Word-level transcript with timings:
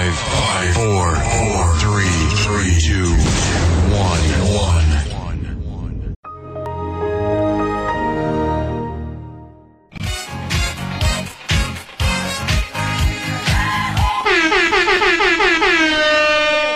Five, 0.00 0.16
five, 0.16 0.72
four, 0.80 1.08
four, 1.12 1.64
three, 1.76 2.20
three, 2.40 2.72
two, 2.80 3.12
one, 3.92 4.24
one. 4.48 4.88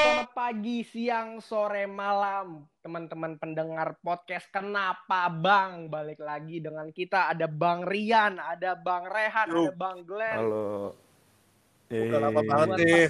Selamat 0.04 0.29
pagi, 0.36 0.84
siang, 0.84 1.41
sore, 1.41 1.88
malam, 1.88 2.68
teman-teman 2.84 3.41
pendengar 3.41 3.96
podcast. 4.04 4.52
Kenapa 4.52 5.32
Bang? 5.32 5.88
Balik 5.88 6.20
lagi 6.20 6.61
dengan 6.61 6.93
kita 6.93 7.32
ada 7.32 7.48
Bang 7.48 7.88
Rian, 7.88 8.36
ada 8.36 8.77
Bang 8.77 9.09
Rehan, 9.09 9.48
Yo. 9.48 9.64
ada 9.64 9.72
Bang 9.72 10.04
Glenn. 10.04 10.45
Halo. 10.45 11.04
Udah 11.90 12.20
lama 12.20 12.40
Eh, 12.40 12.46
banget 12.48 12.68
nih. 12.80 13.06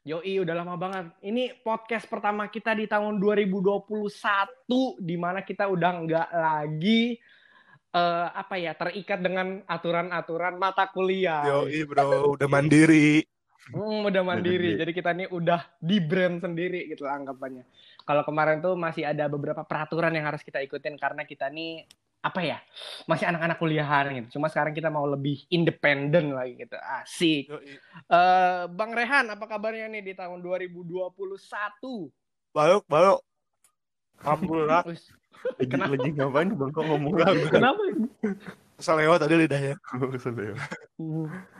Yoi, 0.00 0.40
udah 0.40 0.54
lama 0.56 0.74
banget. 0.80 1.12
Ini 1.20 1.60
podcast 1.60 2.08
pertama 2.08 2.48
kita 2.48 2.72
di 2.72 2.88
tahun 2.88 3.20
2021, 3.20 4.96
di 4.96 5.16
mana 5.20 5.44
kita 5.44 5.68
udah 5.68 5.90
nggak 6.08 6.28
lagi 6.32 7.20
eh, 7.90 8.28
apa 8.32 8.54
ya 8.56 8.72
terikat 8.72 9.20
dengan 9.20 9.60
aturan-aturan 9.68 10.56
mata 10.56 10.88
kuliah. 10.88 11.44
Yoi 11.44 11.84
bro, 11.84 12.32
udah 12.32 12.48
mandiri. 12.48 13.20
Hmm, 13.70 14.08
udah 14.08 14.24
mandiri. 14.24 14.80
Jadi 14.80 14.90
kita 14.96 15.12
ini 15.12 15.28
udah 15.28 15.68
di 15.78 16.00
brand 16.00 16.40
sendiri 16.40 16.88
gitu 16.88 17.04
lah 17.04 17.20
anggapannya. 17.20 17.68
Kalau 18.02 18.24
kemarin 18.24 18.64
tuh 18.64 18.74
masih 18.74 19.04
ada 19.04 19.28
beberapa 19.28 19.62
peraturan 19.68 20.16
yang 20.16 20.32
harus 20.32 20.40
kita 20.40 20.64
ikutin 20.64 20.96
karena 20.96 21.28
kita 21.28 21.52
nih 21.52 21.84
apa 22.20 22.40
ya 22.44 22.58
masih 23.08 23.24
anak-anak 23.32 23.56
kuliahan 23.56 24.12
gitu. 24.12 24.36
Cuma 24.36 24.52
sekarang 24.52 24.76
kita 24.76 24.92
mau 24.92 25.08
lebih 25.08 25.40
independen 25.48 26.36
lagi 26.36 26.60
gitu. 26.60 26.76
Asik. 26.76 27.48
Yoi. 27.48 27.80
Eh, 28.06 28.62
Bang 28.76 28.92
Rehan, 28.92 29.32
apa 29.32 29.48
kabarnya 29.48 29.88
nih 29.88 30.02
di 30.04 30.12
tahun 30.12 30.44
2021? 30.44 32.12
Balok, 32.52 32.84
balok. 32.84 33.20
Alhamdulillah. 34.20 34.84
Lagi, 35.56 35.72
Kenapa? 35.72 35.96
lagi 35.96 36.10
ngapain 36.12 36.52
bang 36.52 36.68
kok 36.68 36.84
ngomong 36.84 37.12
Kenapa? 37.48 37.80
ini? 37.88 38.04
Kesel 38.76 39.00
lewat 39.00 39.24
tadi 39.24 39.40
lidahnya. 39.40 39.74
Kesel 40.12 40.36
ya. 40.36 40.52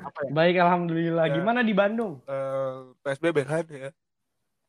Apa 0.05 0.21
ya? 0.29 0.31
Baik, 0.37 0.57
alhamdulillah. 0.61 1.33
Ya. 1.33 1.41
Gimana 1.41 1.65
di 1.65 1.73
Bandung? 1.73 2.21
Eh, 2.29 2.93
PSBB 3.01 3.39
kan 3.49 3.65
ya. 3.73 3.89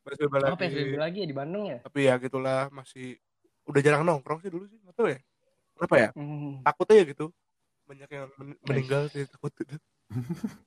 PSBB 0.08 0.34
lagi. 0.40 0.52
Oh, 0.56 0.60
PSBB 0.60 0.96
lagi 0.96 1.18
ya 1.24 1.28
di 1.28 1.36
Bandung 1.36 1.64
ya? 1.68 1.84
Tapi 1.84 2.00
ya 2.08 2.16
gitulah 2.24 2.72
masih 2.72 3.20
udah 3.68 3.82
jarang 3.84 4.08
nongkrong 4.08 4.40
sih 4.40 4.52
dulu 4.52 4.64
sih. 4.72 4.80
Nggak 4.80 4.96
tahu 4.96 5.08
ya. 5.12 5.20
Kenapa 5.82 5.96
ya? 5.98 6.10
Hmm. 6.14 6.62
Takutnya 6.62 6.96
ya 7.02 7.06
gitu. 7.10 7.26
Banyak 7.90 8.10
yang 8.14 8.26
men- 8.38 8.60
meninggal 8.62 9.10
sih 9.10 9.26
takut 9.26 9.50
itu. 9.58 9.76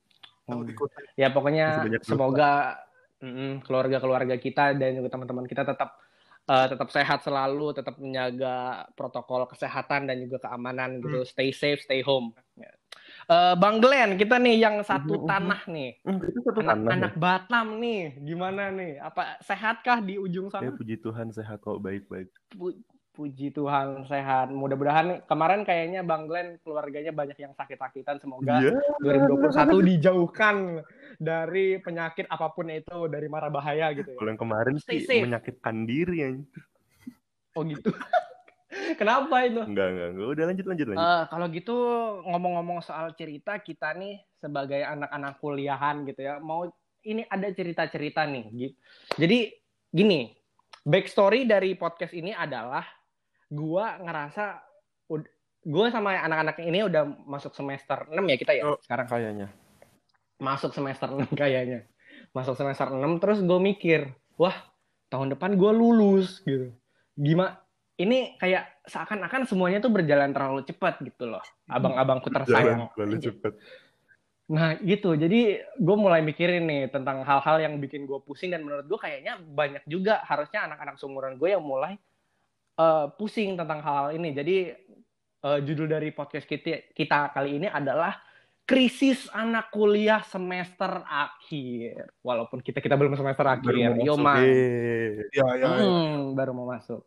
Takut 0.50 0.66
Hmm. 0.66 0.74
ikut. 0.74 0.88
Ya 1.14 1.30
pokoknya 1.30 1.66
semoga 2.02 2.82
mm, 3.22 3.62
keluarga-keluarga 3.62 4.34
kita 4.42 4.74
dan 4.74 4.90
juga 4.98 5.08
teman-teman 5.14 5.46
kita 5.46 5.62
tetap 5.62 5.94
eh, 6.50 6.66
tetap 6.66 6.88
sehat 6.90 7.22
selalu, 7.22 7.78
tetap 7.78 7.94
menjaga 8.02 8.90
protokol 8.98 9.46
kesehatan 9.46 10.10
dan 10.10 10.18
juga 10.18 10.50
keamanan 10.50 10.98
gitu. 10.98 11.22
Stay 11.22 11.54
safe, 11.54 11.86
stay 11.86 12.02
home. 12.02 12.34
Ya. 12.58 12.74
Eh, 13.30 13.54
Bang 13.56 13.78
Glenn, 13.78 14.18
kita 14.18 14.36
nih 14.36 14.58
yang 14.58 14.82
satu 14.82 15.22
Mhm, 15.22 15.24
mhm. 15.24 15.30
tanah 15.30 15.60
nih, 15.70 15.90
Hmm, 16.04 16.20
itu 16.20 16.38
satu 16.44 16.60
tanah. 16.60 16.76
anak-anak 16.76 17.12
Batam 17.16 17.66
nih, 17.80 18.02
gimana 18.20 18.68
nih? 18.68 19.00
Apa 19.00 19.38
sehatkah 19.40 20.02
di 20.04 20.18
ujung 20.20 20.50
Ya, 20.52 20.68
sana? 20.68 20.76
puji 20.76 21.00
Tuhan 21.00 21.32
sehat 21.32 21.62
kok 21.64 21.80
baik-baik. 21.80 22.28
Pu- 22.52 22.76
puji 23.14 23.48
Tuhan 23.48 24.02
sehat. 24.04 24.50
Mudah-mudahan 24.50 25.22
kemarin 25.24 25.62
kayaknya 25.62 26.02
Bang 26.02 26.26
Glenn 26.26 26.58
keluarganya 26.60 27.14
banyak 27.14 27.38
yang 27.38 27.54
sakit-sakitan. 27.54 28.18
Semoga 28.18 28.58
Iya. 28.58 28.74
2021 29.00 29.78
dijauhkan 29.80 30.82
dari 31.16 31.78
penyakit 31.78 32.26
apa 32.26 32.50
pun 32.50 32.66
itu 32.68 33.06
dari 33.06 33.30
mara 33.30 33.46
bahaya 33.48 33.94
gitu 33.94 34.10
ya. 34.10 34.18
Kalau 34.18 34.30
yang 34.30 34.42
kemarin 34.42 34.74
Stay 34.76 34.98
sih 34.98 35.06
safe. 35.06 35.22
menyakitkan 35.22 35.86
diri 35.86 36.16
ya. 36.18 36.28
Oh 37.54 37.62
gitu. 37.62 37.88
Kenapa 38.98 39.46
itu? 39.46 39.62
Enggak, 39.62 39.86
enggak, 39.88 40.08
enggak. 40.10 40.26
Udah 40.34 40.44
lanjut 40.50 40.66
lanjut 40.66 40.86
lanjut. 40.90 41.06
Eh, 41.06 41.22
kalau 41.30 41.46
gitu 41.48 41.76
ngomong-ngomong 42.26 42.82
soal 42.82 43.14
cerita 43.14 43.62
kita 43.62 43.94
nih 43.94 44.18
sebagai 44.34 44.82
anak-anak 44.82 45.38
kuliahan 45.38 46.02
gitu 46.04 46.20
ya 46.20 46.42
mau 46.42 46.66
ini 47.00 47.22
ada 47.24 47.46
cerita-cerita 47.48 48.26
nih 48.26 48.44
gitu. 48.50 48.74
Jadi 49.22 49.38
gini 49.88 50.34
backstory 50.82 51.46
dari 51.46 51.78
podcast 51.78 52.10
ini 52.12 52.34
adalah 52.34 52.82
gua 53.50 53.96
ngerasa 54.00 54.62
gua 55.64 55.86
sama 55.88 56.12
anak-anak 56.20 56.60
ini 56.60 56.84
udah 56.84 57.08
masuk 57.24 57.56
semester 57.56 58.04
6 58.08 58.20
ya 58.20 58.36
kita 58.36 58.52
ya 58.52 58.62
Oh. 58.68 58.78
sekarang 58.84 59.08
Kayaknya. 59.08 59.48
masuk 60.36 60.76
semester 60.76 61.08
6 61.08 61.32
kayaknya. 61.32 61.88
Masuk 62.36 62.58
semester 62.58 62.90
6 62.90 63.22
terus 63.22 63.38
gue 63.40 63.60
mikir, 63.62 64.10
wah 64.34 64.54
tahun 65.08 65.32
depan 65.38 65.54
gue 65.54 65.72
lulus 65.72 66.42
gitu. 66.42 66.74
Gimana? 67.14 67.62
Ini 67.94 68.34
kayak 68.42 68.82
seakan-akan 68.90 69.46
semuanya 69.46 69.78
tuh 69.78 69.94
berjalan 69.94 70.34
terlalu 70.34 70.66
cepat 70.66 70.98
gitu 71.06 71.30
loh. 71.30 71.40
Abang-abangku 71.70 72.26
tersayang. 72.26 72.90
Terlalu 72.98 73.16
cepat. 73.22 73.54
Nah 74.50 74.74
gitu, 74.82 75.14
jadi 75.14 75.62
gue 75.78 75.96
mulai 75.96 76.20
mikirin 76.20 76.66
nih 76.66 76.90
tentang 76.90 77.22
hal-hal 77.22 77.62
yang 77.62 77.78
bikin 77.78 78.04
gue 78.04 78.18
pusing 78.26 78.50
dan 78.50 78.66
menurut 78.66 78.84
gue 78.84 78.98
kayaknya 78.98 79.38
banyak 79.38 79.86
juga 79.86 80.20
harusnya 80.26 80.66
anak-anak 80.66 80.98
seumuran 80.98 81.38
gue 81.38 81.54
yang 81.54 81.62
mulai 81.62 81.96
eh, 82.78 83.06
pusing 83.14 83.54
tentang 83.54 83.80
hal-hal 83.82 84.14
ini. 84.14 84.30
Jadi 84.34 84.56
eh, 85.44 85.58
judul 85.62 85.86
dari 85.90 86.10
podcast 86.10 86.46
kita, 86.48 86.90
kita 86.94 87.30
kali 87.34 87.62
ini 87.62 87.68
adalah 87.70 88.14
krisis 88.64 89.28
anak 89.30 89.68
kuliah 89.68 90.24
semester 90.24 91.04
akhir. 91.04 92.16
Walaupun 92.24 92.64
kita 92.64 92.80
kita 92.80 92.96
belum 92.96 93.14
semester 93.14 93.44
akhir, 93.44 93.68
Baru 93.68 93.92
mau 93.92 94.00
yo 94.00 94.14
man. 94.16 94.40
Ya, 94.40 95.44
ya, 95.44 95.46
ya. 95.60 95.68
Hmm, 95.68 96.32
baru 96.32 96.56
mau 96.56 96.72
masuk. 96.72 97.04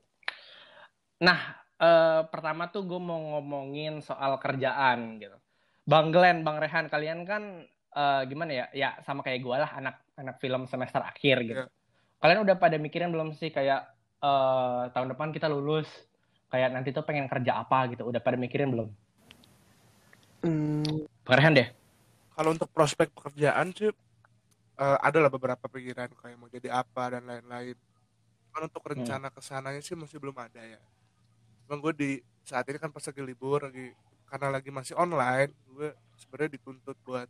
Nah, 1.18 1.58
eh, 1.82 2.22
pertama 2.30 2.70
tuh 2.70 2.86
gue 2.86 3.02
mau 3.02 3.18
ngomongin 3.38 4.06
soal 4.06 4.38
kerjaan 4.38 5.18
gitu. 5.18 5.38
Bang 5.88 6.14
Glenn, 6.14 6.46
Bang 6.46 6.62
Rehan, 6.62 6.94
kalian 6.94 7.26
kan 7.26 7.66
eh, 7.98 8.22
gimana 8.30 8.52
ya? 8.54 8.66
Ya 8.78 8.90
sama 9.02 9.26
kayak 9.26 9.42
gue 9.42 9.56
lah, 9.58 9.72
anak 9.74 10.06
anak 10.14 10.38
film 10.38 10.70
semester 10.70 11.02
akhir 11.02 11.42
gitu. 11.42 11.66
Iya. 11.66 11.74
Kalian 12.22 12.40
udah 12.46 12.56
pada 12.62 12.78
mikirin 12.78 13.10
belum 13.10 13.34
sih 13.34 13.50
kayak 13.50 13.97
eh, 14.24 14.84
tahun 14.94 15.08
depan 15.14 15.30
kita 15.36 15.48
lulus, 15.50 15.88
kayak 16.52 16.74
nanti 16.74 16.90
tuh 16.96 17.04
pengen 17.06 17.28
kerja 17.30 17.62
apa 17.62 17.90
gitu? 17.92 18.08
Udah 18.08 18.22
pada 18.24 18.38
mikirin 18.40 18.72
belum? 18.74 18.90
Hmm, 20.46 21.06
Bang 21.26 21.38
Rehan 21.42 21.54
deh. 21.58 21.70
kalau 22.38 22.54
untuk 22.54 22.70
prospek 22.70 23.10
pekerjaan 23.18 23.74
sih 23.74 23.90
eh, 24.78 24.98
ada 25.02 25.18
lah 25.18 25.32
beberapa 25.34 25.66
pikiran 25.66 26.14
kayak 26.14 26.38
mau 26.38 26.50
jadi 26.50 26.70
apa 26.70 27.18
dan 27.18 27.26
lain-lain. 27.26 27.74
Cuman 28.50 28.62
untuk 28.70 28.84
rencana 28.86 29.28
ke 29.34 29.42
sananya 29.42 29.82
sih 29.82 29.98
masih 29.98 30.22
belum 30.22 30.38
ada 30.38 30.62
ya. 30.62 30.82
Cuman 31.66 31.78
gue 31.82 31.94
di 31.98 32.12
saat 32.46 32.64
ini 32.70 32.78
kan 32.80 32.94
pas 32.94 33.04
lagi 33.04 33.22
libur 33.26 33.66
lagi 33.66 33.92
karena 34.30 34.48
lagi 34.54 34.70
masih 34.70 34.94
online, 35.00 35.52
gue 35.72 35.90
sebenarnya 36.20 36.52
dituntut 36.62 36.98
buat 37.04 37.30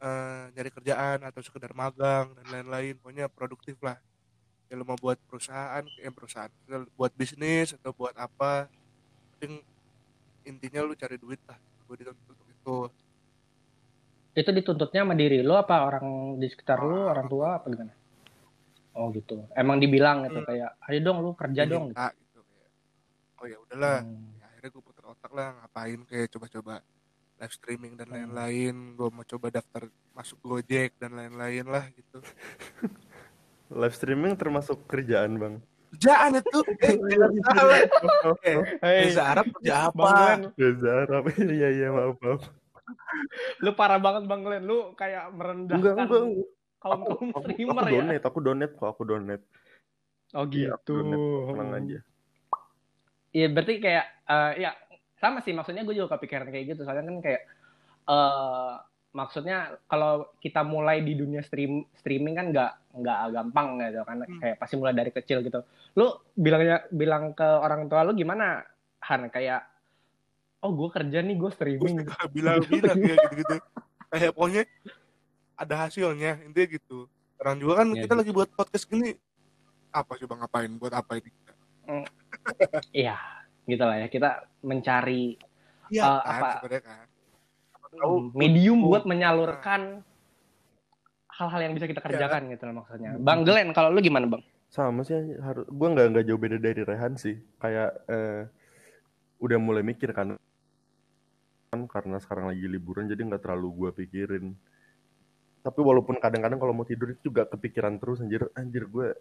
eh, 0.00 0.44
nyari 0.56 0.70
kerjaan 0.72 1.18
atau 1.28 1.40
sekedar 1.44 1.72
magang 1.76 2.32
dan 2.40 2.46
lain-lain. 2.48 2.96
Pokoknya 3.00 3.28
produktif 3.28 3.76
lah. 3.84 4.00
Ya 4.66 4.74
lu 4.74 4.82
mau 4.82 4.96
buat 4.96 5.14
perusahaan, 5.22 5.84
ya 5.96 6.10
perusahaan, 6.10 6.50
buat 6.92 7.12
bisnis 7.12 7.72
atau 7.72 7.90
buat 7.90 8.14
apa. 8.14 8.66
Penting 9.32 9.62
intinya 10.42 10.82
lu 10.82 10.92
cari 10.92 11.16
duit 11.16 11.38
lah. 11.44 11.54
Gue 11.86 11.96
dituntut 11.96 12.26
untuk 12.28 12.48
itu. 12.48 12.76
Itu 14.34 14.50
dituntutnya 14.50 15.00
sama 15.00 15.14
diri 15.14 15.40
lo 15.40 15.54
apa 15.54 15.80
orang 15.80 16.04
di 16.36 16.46
sekitar 16.46 16.82
lo, 16.82 17.08
orang 17.08 17.26
tua 17.26 17.56
apa 17.56 17.66
gimana? 17.66 17.94
Oh 18.92 19.08
gitu. 19.10 19.46
Emang 19.52 19.78
dibilang 19.78 20.24
gitu 20.24 20.40
Hmm. 20.40 20.48
kayak, 20.48 20.70
ayo 20.82 20.98
dong 21.00 21.18
lu 21.20 21.30
kerja 21.32 21.62
dong. 21.64 21.88
Gitu. 21.88 22.00
gitu 22.00 22.40
kayak 22.42 22.68
oh 23.36 23.46
ya 23.46 23.56
udahlah 23.60 23.98
Hmm. 24.02 24.34
Ya, 24.34 24.44
akhirnya 24.50 24.70
gue 24.72 24.82
putar 24.82 25.04
otak 25.06 25.30
lah 25.30 25.48
ngapain 25.56 26.00
kayak 26.04 26.28
coba-coba 26.32 26.74
live 27.36 27.54
streaming 27.54 27.92
dan 27.94 28.08
Hmm. 28.08 28.14
lain-lain 28.18 28.74
gue 28.92 29.08
mau 29.08 29.22
coba 29.22 29.46
daftar 29.48 29.82
masuk 30.10 30.40
Gojek 30.42 30.96
dan 30.96 31.12
lain-lain 31.12 31.64
lah 31.64 31.84
gitu 31.92 32.18
Live 33.68 33.94
streaming 33.94 34.34
termasuk 34.34 34.86
kerjaan, 34.86 35.36
Bang. 35.36 35.54
kerjaan 35.96 36.38
itu 36.38 36.58
Reza 38.82 39.22
Arab 39.24 39.46
kerja 39.54 39.88
apa 39.88 40.10
Reza 40.54 40.90
Arab. 41.02 41.24
Iya, 41.40 41.68
iya, 41.72 41.88
maaf, 41.90 42.18
maaf. 42.20 42.42
lu 43.58 43.70
parah 43.74 43.98
banget 43.98 44.22
Bang 44.26 44.42
Glenn. 44.42 44.62
Lu 44.62 44.94
kayak 44.94 45.30
merendahkan 45.32 45.82
Enggak, 45.82 45.94
enggak. 45.98 46.22
kaum 46.78 47.00
Aku, 47.02 47.10
kaum 47.10 47.28
aku, 47.32 47.40
streamer 47.50 47.74
aku 47.74 47.88
ya. 47.88 47.92
donate, 47.98 48.24
aku 48.24 48.38
donate 48.38 48.74
kok, 48.76 48.86
aku 48.86 49.02
donate. 49.02 49.44
Oh 50.34 50.44
Iya, 50.46 50.74
aku 50.74 50.82
gitu. 50.84 50.92
donate. 51.02 51.26
Tenang 51.48 51.70
aja. 51.72 51.98
Iya 53.32 53.46
berarti 53.50 53.74
kayak 53.78 54.06
eh, 54.24 54.52
ya 54.62 54.70
sama 55.16 55.40
sih 55.40 55.52
maksudnya 55.52 55.82
gue 55.82 55.92
juga 55.92 56.14
kepikiran 56.14 56.48
kayak 56.48 56.64
gitu 56.72 56.80
soalnya 56.84 57.04
kan 57.04 57.16
kayak 57.20 57.42
eh 58.06 58.74
maksudnya 59.16 59.58
kalau 59.88 60.28
kita 60.36 60.60
mulai 60.60 61.00
di 61.00 61.16
dunia 61.16 61.40
stream 61.40 61.88
streaming 61.96 62.36
kan 62.36 62.46
nggak 62.52 62.72
nggak 62.94 63.18
gampang 63.32 63.68
gitu 63.80 64.04
kan. 64.04 64.16
Hmm. 64.20 64.38
kayak 64.38 64.56
pasti 64.60 64.74
mulai 64.76 64.92
dari 64.92 65.08
kecil 65.08 65.40
gitu. 65.40 65.64
Lu 65.96 66.06
bilangnya 66.34 66.84
bilang 66.92 67.32
ke 67.32 67.42
orang 67.42 67.88
tua 67.88 68.04
lu 68.04 68.12
gimana 68.12 68.60
Han? 69.08 69.32
Kayak 69.32 69.64
oh 70.60 70.70
gue 70.70 70.88
kerja 70.92 71.18
nih 71.18 71.34
gue 71.34 71.50
streaming. 71.50 71.96
Bilang-bilang 72.30 72.96
kayak 72.98 73.18
gitu-gitu. 73.24 73.56
Kayak 74.06 74.32
pokoknya 74.32 74.62
ada 75.56 75.74
hasilnya 75.82 76.44
intinya 76.44 76.68
gitu. 76.68 77.08
Sekarang 77.36 77.56
juga 77.56 77.72
kan 77.80 77.88
Iya, 77.90 78.04
kita 78.04 78.12
gitu. 78.12 78.20
lagi 78.20 78.30
buat 78.32 78.48
podcast 78.52 78.84
gini 78.84 79.10
apa 79.90 80.12
coba 80.20 80.34
ngapain? 80.44 80.72
Buat 80.76 80.92
apa 80.92 81.16
ini? 81.16 81.30
Iya, 82.92 83.16
gitu 83.64 83.80
lah 83.80 83.96
ya. 83.96 84.06
Kita 84.06 84.30
mencari 84.60 85.36
Iya 85.86 86.02
Eh, 86.02 86.20
kan 86.20 86.40
apa- 86.42 86.82
kan 86.82 87.06
Tahu 87.96 88.14
medium 88.36 88.84
oh. 88.84 88.92
buat 88.92 89.04
menyalurkan 89.08 90.04
hal-hal 91.36 91.60
yang 91.68 91.72
bisa 91.76 91.86
kita 91.88 92.00
Iya. 92.00 92.06
kerjakan 92.08 92.42
gitu 92.52 92.62
lah 92.64 92.74
maksudnya. 92.80 93.10
Bang 93.20 93.44
Glenn, 93.44 93.70
kalau 93.76 93.92
lu 93.92 94.00
gimana 94.00 94.24
bang? 94.24 94.42
Sama 94.72 95.04
sih 95.04 95.14
harus 95.40 95.68
gue 95.68 95.88
nggak 95.88 96.06
nggak 96.12 96.24
jauh 96.26 96.40
beda 96.40 96.56
dari 96.56 96.82
Rehan 96.82 97.14
sih. 97.20 97.36
Kayak 97.60 97.90
eh, 98.08 98.48
udah 99.40 99.58
mulai 99.60 99.84
mikir 99.84 100.16
kan 100.16 100.36
kan 101.66 101.80
karena 101.90 102.16
sekarang 102.22 102.48
lagi 102.48 102.64
liburan 102.64 103.04
jadi 103.10 103.20
nggak 103.20 103.42
terlalu 103.44 103.68
gue 103.84 103.90
pikirin. 104.04 104.46
Tapi 105.60 105.80
walaupun 105.82 106.16
kadang-kadang 106.22 106.62
kalau 106.62 106.72
mau 106.72 106.86
tidur 106.86 107.10
itu 107.12 107.28
juga 107.28 107.44
kepikiran 107.44 107.98
terus 107.98 108.22
anjir 108.22 108.46
anjir 108.54 108.86
gue 108.86 109.12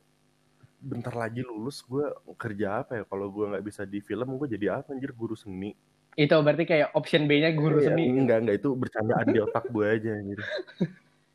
bentar 0.85 1.17
lagi 1.17 1.41
lulus 1.41 1.81
gue 1.81 2.05
kerja 2.37 2.85
apa 2.85 3.01
ya 3.01 3.03
kalau 3.09 3.33
gue 3.33 3.45
nggak 3.49 3.65
bisa 3.65 3.81
di 3.89 3.97
film 4.05 4.37
gue 4.37 4.47
jadi 4.53 4.77
apa 4.77 4.93
anjir 4.93 5.09
guru 5.17 5.33
seni 5.33 5.73
Itu 6.15 6.35
berarti 6.39 6.63
kayak 6.63 6.95
option 6.95 7.27
B-nya 7.27 7.51
guru 7.51 7.83
Iya, 7.83 7.91
seni. 7.91 8.07
enggak 8.07 8.47
enggak. 8.47 8.55
Itu 8.63 8.71
bercandaan 8.79 9.27
di 9.35 9.39
otak 9.43 9.67
gue 9.67 9.83
aja 9.83 10.15
anjir. 10.15 10.39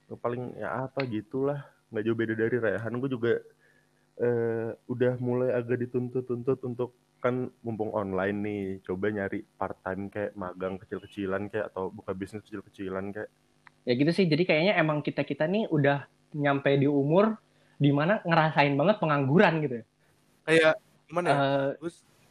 Paling 0.09 0.57
ya 0.57 0.89
apa 0.89 1.05
gitulah. 1.05 1.61
Nggak 1.93 2.03
jauh 2.09 2.17
beda 2.17 2.35
dari 2.35 2.57
Rehan. 2.57 2.97
Gue 2.97 3.11
juga 3.13 3.33
eh, 4.21 4.71
udah 4.89 5.13
mulai 5.21 5.53
agak 5.53 5.85
dituntut-tuntut 5.85 6.65
untuk 6.65 6.97
kan 7.21 7.53
mumpung 7.61 7.93
online 7.93 8.37
nih 8.41 8.63
coba 8.81 9.13
nyari 9.13 9.45
part 9.61 9.77
time 9.85 10.09
kayak 10.09 10.33
magang 10.33 10.81
kecil-kecilan 10.81 11.53
kayak 11.53 11.69
atau 11.69 11.93
buka 11.93 12.17
bisnis 12.17 12.41
kecil-kecilan 12.49 13.13
kayak. 13.13 13.29
Ya 13.85 13.93
gitu 14.01 14.13
sih. 14.17 14.25
Jadi 14.25 14.49
kayaknya 14.49 14.81
emang 14.81 15.05
kita-kita 15.05 15.45
nih 15.45 15.69
udah 15.69 16.09
nyampe 16.33 16.73
di 16.81 16.89
umur 16.89 17.37
di 17.77 17.93
mana 17.93 18.25
ngerasain 18.25 18.73
banget 18.77 18.97
pengangguran 18.97 19.61
gitu 19.61 19.75
ya. 19.81 19.85
kayak 20.41 20.75
gimana 21.05 21.27
ya? 21.29 21.37
Eh, 21.37 21.69
gue 21.85 21.91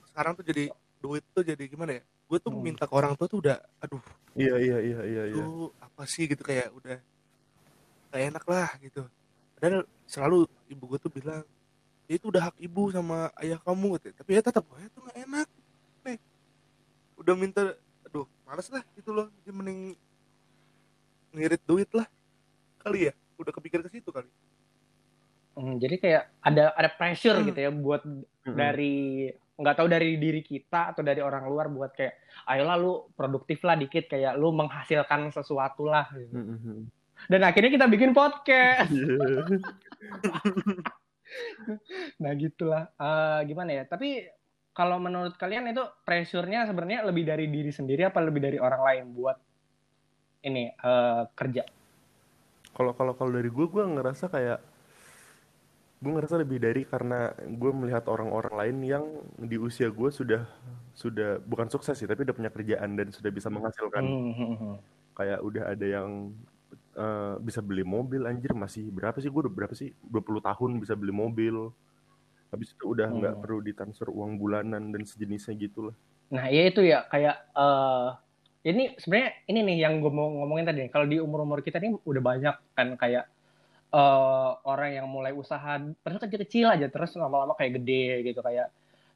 sekarang 0.09 0.33
tuh 0.33 0.45
jadi 0.49 0.63
duit 0.99 1.23
tuh 1.31 1.45
jadi 1.45 1.63
gimana 1.69 2.01
ya 2.01 2.03
gue 2.29 2.37
tuh 2.37 2.53
Hmm. 2.53 2.61
minta 2.61 2.85
ke 2.85 2.93
orang 2.93 3.17
tua 3.17 3.25
tuh 3.25 3.41
udah 3.41 3.57
aduh 3.81 3.99
iya 4.37 4.53
iya 4.55 4.77
iya 4.79 4.99
iya 5.01 5.23
iya. 5.27 5.35
tuh 5.35 5.73
apa 5.81 6.05
sih? 6.05 6.29
Gitu 6.29 6.45
kayak 6.45 6.69
udah 6.71 7.01
gak 8.09 8.21
enak 8.29 8.45
lah 8.45 8.69
gitu. 8.79 9.01
Padahal 9.57 9.81
selalu 10.05 10.37
ibu 10.69 10.83
gue 10.85 10.99
tuh 10.99 11.09
bilang 11.09 11.41
ya 12.05 12.13
itu 12.15 12.29
udah 12.29 12.53
hak 12.53 12.57
ibu 12.57 12.93
sama 12.93 13.33
ayah 13.41 13.57
kamu 13.59 13.97
gitu. 13.97 14.13
Tapi 14.13 14.29
ya 14.37 14.41
tetap 14.41 14.61
gue 14.63 14.79
tuh 14.89 15.01
gak 15.03 15.17
enak. 15.19 15.47
Nih 16.05 16.17
udah 17.17 17.33
minta 17.33 17.73
aduh 18.05 18.29
males 18.45 18.69
lah 18.69 18.85
gitu 18.93 19.09
loh 19.09 19.27
jadi 19.41 19.51
mending 19.51 19.97
ngirit 21.33 21.61
duit 21.65 21.89
lah. 21.91 22.05
Kali 22.77 23.09
ya 23.09 23.13
udah 23.35 23.51
kepikir 23.51 23.81
ke 23.81 23.89
situ 23.89 24.09
kali. 24.09 24.29
Hmm, 25.53 25.75
jadi 25.75 25.95
kayak 25.97 26.23
ada 26.39 26.71
ada 26.71 26.89
pressure 26.93 27.35
Hmm. 27.35 27.47
gitu 27.49 27.59
ya 27.59 27.71
buat 27.73 28.05
Mm-mm. 28.05 28.55
dari 28.55 29.27
nggak 29.59 29.75
tahu 29.75 29.87
dari 29.91 30.15
diri 30.15 30.39
kita 30.39 30.95
atau 30.95 31.03
dari 31.03 31.19
orang 31.19 31.43
luar 31.51 31.67
buat 31.67 31.91
kayak 31.91 32.15
ayolah 32.47 32.79
lu 32.79 33.11
produktif 33.11 33.59
lah 33.67 33.75
dikit 33.75 34.07
kayak 34.07 34.39
lu 34.39 34.55
menghasilkan 34.55 35.35
sesuatu 35.35 35.91
lah 35.91 36.07
gitu. 36.15 36.31
Mm-mm. 36.31 36.87
dan 37.27 37.41
akhirnya 37.43 37.75
kita 37.75 37.85
bikin 37.91 38.15
podcast 38.15 38.87
nah 42.23 42.31
gitulah 42.33 42.87
Eh, 42.95 43.39
gimana 43.51 43.75
ya 43.75 43.83
tapi 43.83 44.23
kalau 44.71 44.95
menurut 44.95 45.35
kalian 45.35 45.75
itu 45.75 45.83
pressure-nya 46.07 46.63
sebenarnya 46.63 47.03
lebih 47.03 47.27
dari 47.27 47.51
diri 47.51 47.69
sendiri 47.69 48.07
apa 48.07 48.23
lebih 48.23 48.39
dari 48.39 48.57
orang 48.57 48.81
lain 48.81 49.03
buat 49.11 49.37
ini 50.47 50.71
eh, 50.71 51.23
kerja 51.35 51.67
Kalau 52.69 52.95
kalau 52.95 53.11
kalau 53.11 53.35
dari 53.35 53.51
gue, 53.51 53.67
gue 53.67 53.83
ngerasa 53.83 54.31
kayak 54.31 54.78
gue 55.99 56.11
ngerasa 56.15 56.39
lebih 56.39 56.63
dari 56.63 56.87
karena 56.87 57.35
gue 57.35 57.71
melihat 57.75 58.07
orang-orang 58.07 58.53
lain 58.55 58.77
yang 58.87 59.05
di 59.35 59.59
usia 59.59 59.91
gue 59.91 60.07
sudah 60.07 60.47
sudah 60.95 61.43
bukan 61.43 61.67
sukses 61.67 61.95
sih, 61.95 62.07
tapi 62.07 62.23
udah 62.23 62.35
punya 62.35 62.51
kerjaan 62.51 62.95
dan 62.95 63.11
sudah 63.11 63.31
bisa 63.31 63.51
menghasilkan. 63.51 64.03
Hmm, 64.03 64.31
hmm, 64.31 64.55
hmm. 64.55 64.75
Kayak 65.15 65.39
udah 65.43 65.63
ada 65.75 65.85
yang 65.85 66.31
eh, 66.95 67.35
bisa 67.39 67.59
beli 67.59 67.83
mobil, 67.83 68.23
anjir 68.27 68.51
masih 68.55 68.87
berapa 68.91 69.19
sih? 69.19 69.27
Gue 69.27 69.47
udah 69.47 69.53
berapa 69.53 69.75
sih? 69.75 69.91
20 70.07 70.39
tahun 70.39 70.71
bisa 70.79 70.95
beli 70.95 71.11
mobil. 71.11 71.71
Habis 72.49 72.73
itu 72.73 72.83
udah 72.95 73.07
nggak 73.07 73.33
Hmm. 73.35 73.43
perlu 73.43 73.59
ditransfer 73.61 74.07
uang 74.09 74.39
bulanan 74.39 74.91
dan 74.91 75.03
sejenisnya 75.03 75.53
gitu 75.55 75.91
lah. 75.91 75.95
Nah, 76.31 76.47
ya 76.47 76.63
itu 76.67 76.81
ya 76.81 77.03
kayak 77.07 77.35
eh 77.53 78.07
ini 78.67 78.91
sebenarnya 78.99 79.31
ini 79.47 79.59
nih 79.67 79.77
yang 79.87 79.93
gue 79.99 80.11
mau 80.11 80.31
ngomongin 80.31 80.67
tadi. 80.67 80.87
Kalau 80.91 81.07
di 81.07 81.19
umur-umur 81.19 81.59
kita 81.59 81.79
nih 81.79 81.95
udah 82.03 82.23
banyak 82.23 82.55
kan 82.75 82.87
kayak 82.95 83.27
eh 83.89 84.51
orang 84.69 84.89
yang 85.01 85.07
mulai 85.09 85.33
usaha 85.33 85.81
padahal 86.05 86.21
kecil-kecil 86.21 86.69
aja 86.69 86.87
terus 86.93 87.17
lama-lama 87.17 87.57
kayak 87.57 87.81
gede 87.81 88.21
gitu 88.29 88.39
kayak 88.45 88.69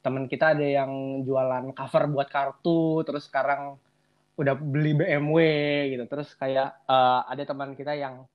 teman 0.04 0.28
kita 0.28 0.58
ada 0.58 0.68
yang 0.68 1.24
jualan 1.24 1.72
cover 1.72 2.04
buat 2.12 2.28
kartu 2.28 3.06
terus 3.08 3.30
sekarang 3.32 3.80
udah 4.36 4.56
beli 4.58 4.98
BMW 4.98 5.38
gitu. 5.94 6.04
Terus 6.10 6.34
kayak 6.36 6.84
eh, 6.90 7.22
ada 7.30 7.44
teman 7.46 7.78
kita 7.78 7.94
yang 7.94 8.26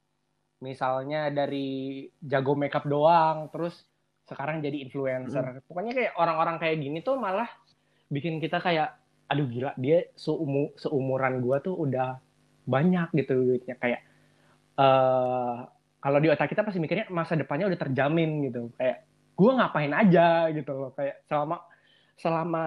misalnya 0.58 1.31
dari 1.31 2.08
jago 2.19 2.58
makeup 2.58 2.82
doang 2.88 3.46
terus 3.52 3.87
sekarang 4.26 4.64
jadi 4.64 4.81
influencer. 4.88 5.62
Pokoknya 5.69 5.93
kayak 5.94 6.12
orang-orang 6.17 6.56
kayak 6.56 6.76
gini 6.81 6.99
tuh 7.05 7.20
malah 7.20 7.49
bikin 8.08 8.41
kita 8.41 8.58
kayak 8.64 8.96
aduh 9.29 9.44
gila 9.44 9.76
dia 9.76 10.08
seumu 10.17 10.73
seumuran 10.81 11.44
gua 11.44 11.61
tuh 11.61 11.76
udah 11.76 12.17
banyak 12.64 13.12
gitu 13.12 13.44
duitnya. 13.44 13.76
Kayak 13.76 14.00
eh 14.79 15.56
kalau 15.98 16.18
di 16.18 16.28
otak 16.28 16.48
kita 16.48 16.62
pasti 16.62 16.78
mikirnya 16.78 17.06
masa 17.08 17.34
depannya 17.34 17.66
udah 17.66 17.78
terjamin 17.78 18.46
gitu. 18.46 18.70
Kayak 18.74 19.02
gua 19.34 19.50
ngapain 19.58 19.90
aja 19.90 20.46
gitu 20.50 20.72
loh. 20.72 20.90
Kayak 20.92 21.22
selama 21.26 21.56
selama 22.14 22.64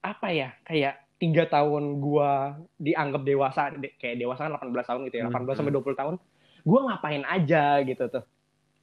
apa 0.00 0.26
ya 0.28 0.52
kayak 0.64 0.94
tiga 1.16 1.44
tahun 1.44 2.00
gua 2.00 2.56
dianggap 2.76 3.22
dewasa 3.22 3.62
de- 3.76 3.96
kayak 3.96 4.16
dewasa 4.16 4.48
kan 4.48 4.56
18 4.56 4.88
tahun 4.88 5.00
gitu 5.08 5.16
ya 5.20 5.24
Hmm, 5.28 5.36
18 5.44 5.56
sampai 5.56 5.72
20 5.72 5.96
tahun 5.96 6.14
gua 6.62 6.80
ngapain 6.88 7.24
aja 7.24 7.80
gitu 7.80 8.04
tuh. 8.08 8.24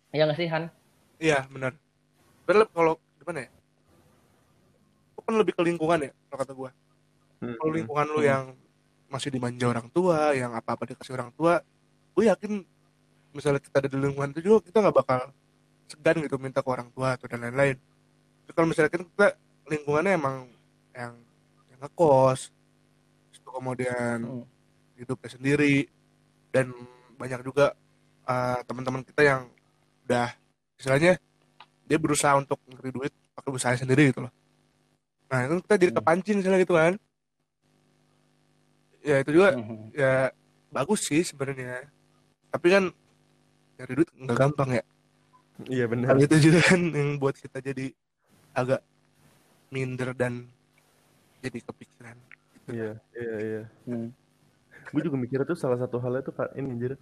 Ya 0.10 0.26
nggak 0.26 0.38
sih 0.38 0.50
Han? 0.50 0.70
Iya 1.18 1.46
benar. 1.50 1.74
Padahal 2.46 2.70
kalau 2.70 2.94
gimana 3.18 3.46
ya? 3.46 3.50
Itu 5.12 5.22
kan 5.22 5.34
lebih 5.36 5.54
ke 5.54 5.62
lingkungan 5.62 6.00
ya 6.00 6.12
kalau 6.30 6.40
kata 6.40 6.54
gue 6.54 6.70
kalau 7.38 7.72
lingkungan 7.72 8.06
lu 8.08 8.22
Hmm. 8.22 8.30
yang 8.30 8.44
masih 9.08 9.30
dimanja 9.30 9.66
orang 9.66 9.88
tua 9.90 10.34
yang 10.34 10.52
apa 10.52 10.74
apa 10.74 10.84
dikasih 10.86 11.14
orang 11.14 11.32
tua 11.32 11.62
gue 12.12 12.24
yakin 12.26 12.66
misalnya 13.38 13.62
kita 13.62 13.86
ada 13.86 13.90
di 13.90 13.98
lingkungan 14.02 14.34
itu 14.34 14.42
juga 14.42 14.58
kita 14.66 14.78
nggak 14.82 14.98
bakal 14.98 15.20
segan 15.88 16.18
gitu 16.26 16.36
minta 16.42 16.60
ke 16.60 16.70
orang 16.74 16.90
tua 16.92 17.14
atau 17.16 17.30
dan 17.30 17.46
lain-lain 17.46 17.78
Tapi 18.44 18.52
kalau 18.52 18.68
misalnya 18.68 18.90
kita 18.90 19.28
lingkungannya 19.70 20.14
emang 20.18 20.36
yang 20.92 21.14
yang 21.70 21.80
ngekos 21.86 22.50
terus 23.30 23.40
kemudian 23.46 24.18
Hmm. 24.26 24.46
hidupnya 24.98 25.30
sendiri 25.30 25.76
dan 26.50 26.74
banyak 27.16 27.46
juga 27.46 27.78
uh, 28.26 28.60
teman-teman 28.66 29.06
kita 29.06 29.22
yang 29.22 29.42
udah 30.10 30.34
istilahnya 30.76 31.22
dia 31.88 31.98
berusaha 32.02 32.34
untuk 32.36 32.58
ngeri 32.68 32.92
duit 32.92 33.14
pakai 33.32 33.52
usaha 33.54 33.74
sendiri 33.78 34.10
gitu 34.10 34.26
loh 34.26 34.34
nah 35.28 35.44
itu 35.44 35.60
kita 35.68 35.76
jadi 35.78 35.92
Hmm. 35.94 36.00
kepancing 36.02 36.36
misalnya 36.42 36.60
gitu 36.64 36.74
kan 36.74 36.94
ya 39.04 39.24
itu 39.24 39.32
juga 39.32 39.56
Mhm. 39.56 39.96
ya 39.96 40.32
bagus 40.68 41.08
sih 41.08 41.24
sebenarnya 41.24 41.88
tapi 42.52 42.68
kan 42.72 42.84
nyari 43.78 43.94
duit 43.96 44.10
nggak 44.14 44.38
gampang 44.38 44.70
ya 44.74 44.84
Iya 45.58 45.86
benar. 45.90 46.14
hal 46.14 46.22
itu 46.22 46.38
juga 46.38 46.62
kan 46.62 46.82
yang 46.94 47.18
buat 47.18 47.34
kita 47.34 47.58
jadi 47.58 47.90
agak 48.54 48.82
minder 49.70 50.14
dan 50.14 50.46
jadi 51.42 51.60
kepikiran 51.66 52.18
Iya, 52.68 53.00
iya, 53.16 53.36
iya. 53.40 53.64
Hmm. 53.88 54.12
gue 54.88 55.02
juga 55.02 55.16
mikir 55.16 55.40
tuh 55.44 55.56
salah 55.56 55.80
satu 55.80 55.98
halnya 55.98 56.20
tuh 56.22 56.36
kak 56.36 56.52
ini 56.54 56.68
anjir 56.76 56.94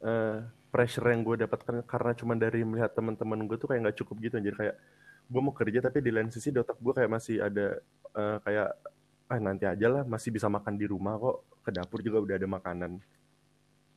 eh, 0.00 0.36
pressure 0.68 1.06
yang 1.06 1.22
gue 1.22 1.44
dapatkan 1.44 1.84
karena 1.86 2.12
cuma 2.16 2.34
dari 2.34 2.64
melihat 2.66 2.90
teman-teman 2.92 3.46
gue 3.46 3.56
tuh 3.56 3.68
kayak 3.68 3.80
nggak 3.88 3.98
cukup 4.02 4.16
gitu 4.20 4.34
anjir 4.40 4.56
kayak 4.56 4.74
gue 5.24 5.40
mau 5.40 5.54
kerja 5.54 5.78
tapi 5.80 6.02
di 6.02 6.10
lain 6.10 6.28
sisi 6.28 6.50
di 6.50 6.58
otak 6.58 6.76
gue 6.80 6.92
kayak 6.92 7.10
masih 7.10 7.36
ada 7.40 7.78
eh, 8.16 8.36
kayak 8.42 8.68
ah 9.24 9.38
nanti 9.40 9.64
aja 9.64 9.86
lah 9.88 10.02
masih 10.04 10.34
bisa 10.34 10.48
makan 10.52 10.76
di 10.76 10.84
rumah 10.84 11.16
kok 11.16 11.36
ke 11.64 11.70
dapur 11.72 12.00
juga 12.04 12.20
udah 12.20 12.34
ada 12.36 12.48
makanan 12.48 12.90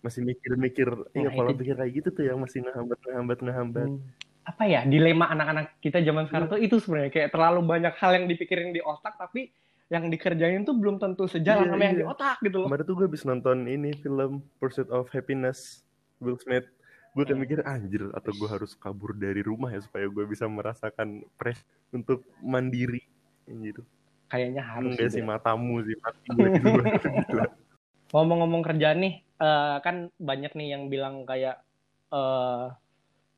masih 0.07 0.21
mikir-mikir 0.23 0.87
iya 1.13 1.27
Nah, 1.27 1.33
pola 1.33 1.49
itu- 1.49 1.59
pikir 1.59 1.75
kayak 1.75 1.91
gitu 1.93 2.09
tuh 2.11 2.23
yang 2.23 2.39
masih 2.39 2.59
ngehambat 2.61 2.99
ngehambat 3.01 3.37
ngehambat 3.41 3.87
Hmm. 3.89 4.01
apa 4.43 4.63
ya 4.63 4.81
dilema 4.83 5.27
anak-anak 5.27 5.75
kita 5.77 5.99
zaman 5.99 6.23
sekarang 6.25 6.47
tuh 6.47 6.57
itu 6.57 6.75
sebenarnya 6.77 7.11
kayak 7.11 7.29
terlalu 7.29 7.59
banyak 7.61 7.93
hal 7.93 8.11
yang 8.13 8.25
dipikirin 8.25 8.71
di 8.71 8.79
otak 8.79 9.15
tapi 9.15 9.51
yang 9.87 10.07
dikerjain 10.07 10.63
tuh 10.63 10.73
belum 10.73 10.97
tentu 10.97 11.23
sejalan 11.25 11.63
Iya, 11.63 11.71
sama 11.71 11.81
yang 11.81 11.93
iya. 11.93 12.01
di 12.01 12.07
otak 12.07 12.35
gitu 12.41 12.57
loh. 12.57 12.67
kemarin 12.67 12.83
tuh 12.83 12.95
gue 12.95 13.05
habis 13.05 13.23
nonton 13.23 13.57
ini 13.65 13.91
film 13.93 14.31
Pursuit 14.57 14.87
of 14.87 15.07
Happiness 15.09 15.83
Will 16.17 16.35
Smith 16.37 16.67
gue 17.09 17.23
kayak 17.23 17.33
Hmm. 17.33 17.43
mikir 17.43 17.59
anjir 17.61 18.03
atau 18.11 18.31
gue 18.31 18.47
harus 18.47 18.71
kabur 18.73 19.11
dari 19.11 19.41
rumah 19.41 19.67
ya 19.69 19.79
supaya 19.79 20.05
gue 20.05 20.23
bisa 20.23 20.45
merasakan 20.45 21.07
press 21.33 21.59
untuk 21.89 22.23
mandiri 22.39 23.03
gitu 23.45 23.83
Kayaknya 24.27 24.59
harus 24.61 24.91
enggak 24.91 25.09
sih 25.09 25.23
matamu 25.23 25.79
sih 25.81 25.95
mati 25.97 26.27
gue 26.29 26.47
gitu. 27.23 27.39
Ngomong-ngomong 28.17 28.65
kerjaan 28.65 28.99
nih, 29.05 29.13
eh, 29.21 29.77
kan 29.85 30.09
banyak 30.17 30.57
nih 30.57 30.67
yang 30.73 30.89
bilang 30.89 31.23
kayak 31.29 31.61
eh, 32.09 32.65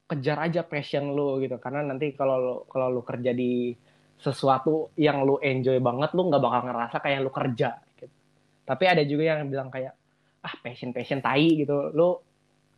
kejar 0.09 0.37
aja 0.41 0.61
passion 0.63 1.11
lu 1.13 1.37
gitu, 1.43 1.59
karena 1.59 1.83
nanti 1.83 2.15
kalau 2.15 2.35
lu, 2.39 2.55
kalau 2.71 2.87
lu 2.89 3.01
kerja 3.03 3.35
di 3.35 3.75
sesuatu 4.19 4.95
yang 4.95 5.23
lu 5.27 5.37
enjoy 5.43 5.79
banget, 5.83 6.15
lu 6.15 6.27
nggak 6.31 6.43
bakal 6.43 6.61
ngerasa 6.65 6.97
kayak 7.03 7.19
lu 7.23 7.31
kerja. 7.31 7.77
Gitu. 7.99 8.15
Tapi 8.63 8.83
ada 8.87 9.03
juga 9.03 9.23
yang 9.35 9.51
bilang 9.51 9.69
kayak 9.69 9.93
ah 10.39 10.55
passion 10.63 10.95
passion 10.95 11.19
tai 11.19 11.59
gitu, 11.59 11.91
lu 11.91 12.15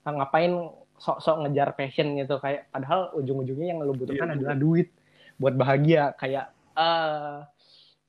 ngapain 0.01 0.53
sok-sok 1.01 1.45
ngejar 1.45 1.73
passion 1.73 2.13
gitu 2.13 2.37
kayak 2.37 2.69
padahal 2.69 3.09
ujung-ujungnya 3.17 3.73
yang 3.73 3.79
lu 3.81 3.97
butuhkan 3.97 4.33
Iya, 4.33 4.37
adalah 4.37 4.57
duit 4.57 4.93
buat 5.41 5.57
bahagia 5.57 6.13
kayak 6.13 6.53
eh 6.77 7.37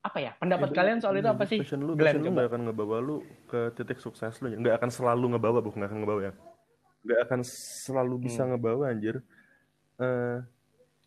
apa 0.03 0.19
ya 0.19 0.31
pendapat 0.35 0.75
Ya, 0.75 0.83
kalian 0.83 0.99
soal 0.99 1.15
itu 1.15 1.29
apa 1.31 1.43
sih 1.47 1.63
Passion 1.63 1.79
lu, 1.79 1.95
Glenn 1.95 2.19
passion 2.19 2.35
lu 2.35 2.43
akan 2.43 2.61
ngebawa 2.67 2.97
lu 2.99 3.23
ke 3.47 3.71
titik 3.79 4.03
sukses 4.03 4.35
lu. 4.43 4.51
Nggak 4.51 4.83
akan 4.83 4.89
selalu 4.91 5.25
ngebawa, 5.35 5.63
bukan 5.63 5.79
nggak 5.79 5.91
akan 5.95 5.99
ngebawa 6.03 6.21
ya. 6.27 6.33
Nggak 7.07 7.19
akan 7.27 7.39
selalu 7.87 8.15
bisa 8.27 8.43
Hmm. 8.43 8.51
ngebawa 8.51 8.91
anjir. 8.91 9.23
Eh, 10.03 10.37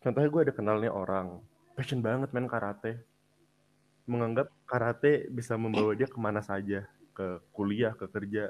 contohnya 0.01 0.29
gue 0.33 0.41
ada 0.49 0.53
kenalnya 0.57 0.89
orang, 0.89 1.37
passion 1.77 2.01
banget 2.01 2.33
main 2.33 2.49
karate. 2.49 2.97
Menganggap 4.09 4.49
karate 4.65 5.29
bisa 5.29 5.53
membawa 5.59 5.93
dia 5.93 6.09
ke 6.09 6.17
mana 6.17 6.41
saja. 6.41 6.89
Ke 7.13 7.37
kuliah, 7.53 7.93
ke 7.93 8.09
kerja. 8.09 8.49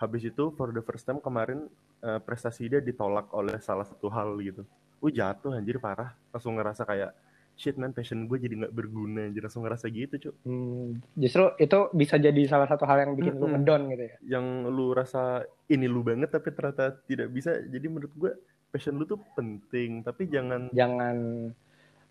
Habis 0.00 0.32
itu, 0.32 0.48
for 0.56 0.72
the 0.72 0.80
first 0.80 1.04
time 1.04 1.20
kemarin, 1.20 1.68
eh, 2.00 2.20
prestasi 2.24 2.64
dia 2.72 2.80
ditolak 2.80 3.28
oleh 3.36 3.60
salah 3.60 3.84
satu 3.84 4.08
hal 4.08 4.40
gitu. 4.40 4.64
Uh 5.04 5.12
jatuh 5.12 5.52
anjir 5.52 5.76
parah. 5.76 6.16
Langsung 6.32 6.56
ngerasa 6.56 6.88
kayak, 6.88 7.12
shit 7.60 7.76
man 7.76 7.92
passion 7.92 8.24
gue 8.24 8.40
jadi 8.40 8.56
nggak 8.56 8.72
berguna 8.72 9.28
anjir. 9.28 9.44
Langsung 9.44 9.62
ngerasa 9.62 9.86
gitu 9.86 10.14
cuy. 10.16 10.32
Hmm, 10.42 10.86
justru 11.12 11.52
itu 11.54 11.78
bisa 11.92 12.16
jadi 12.16 12.40
salah 12.46 12.64
satu 12.64 12.82
hal 12.82 13.04
yang 13.04 13.12
bikin 13.12 13.36
lu 13.36 13.44
Mm-mm. 13.44 13.60
ngedon 13.60 13.82
gitu 13.90 14.04
ya 14.06 14.16
yang 14.30 14.46
lu 14.64 14.90
rasa 14.90 15.44
ini 15.66 15.84
lu 15.84 16.00
banget 16.00 16.32
tapi 16.32 16.48
ternyata 16.50 16.96
tidak 17.04 17.28
bisa 17.28 17.60
jadi 17.60 17.84
menurut 17.84 18.12
gue 18.14 18.32
passion 18.66 18.94
lu 18.94 19.04
tuh 19.04 19.20
penting 19.34 20.00
tapi 20.00 20.24
jangan 20.26 20.72
jangan 20.72 21.16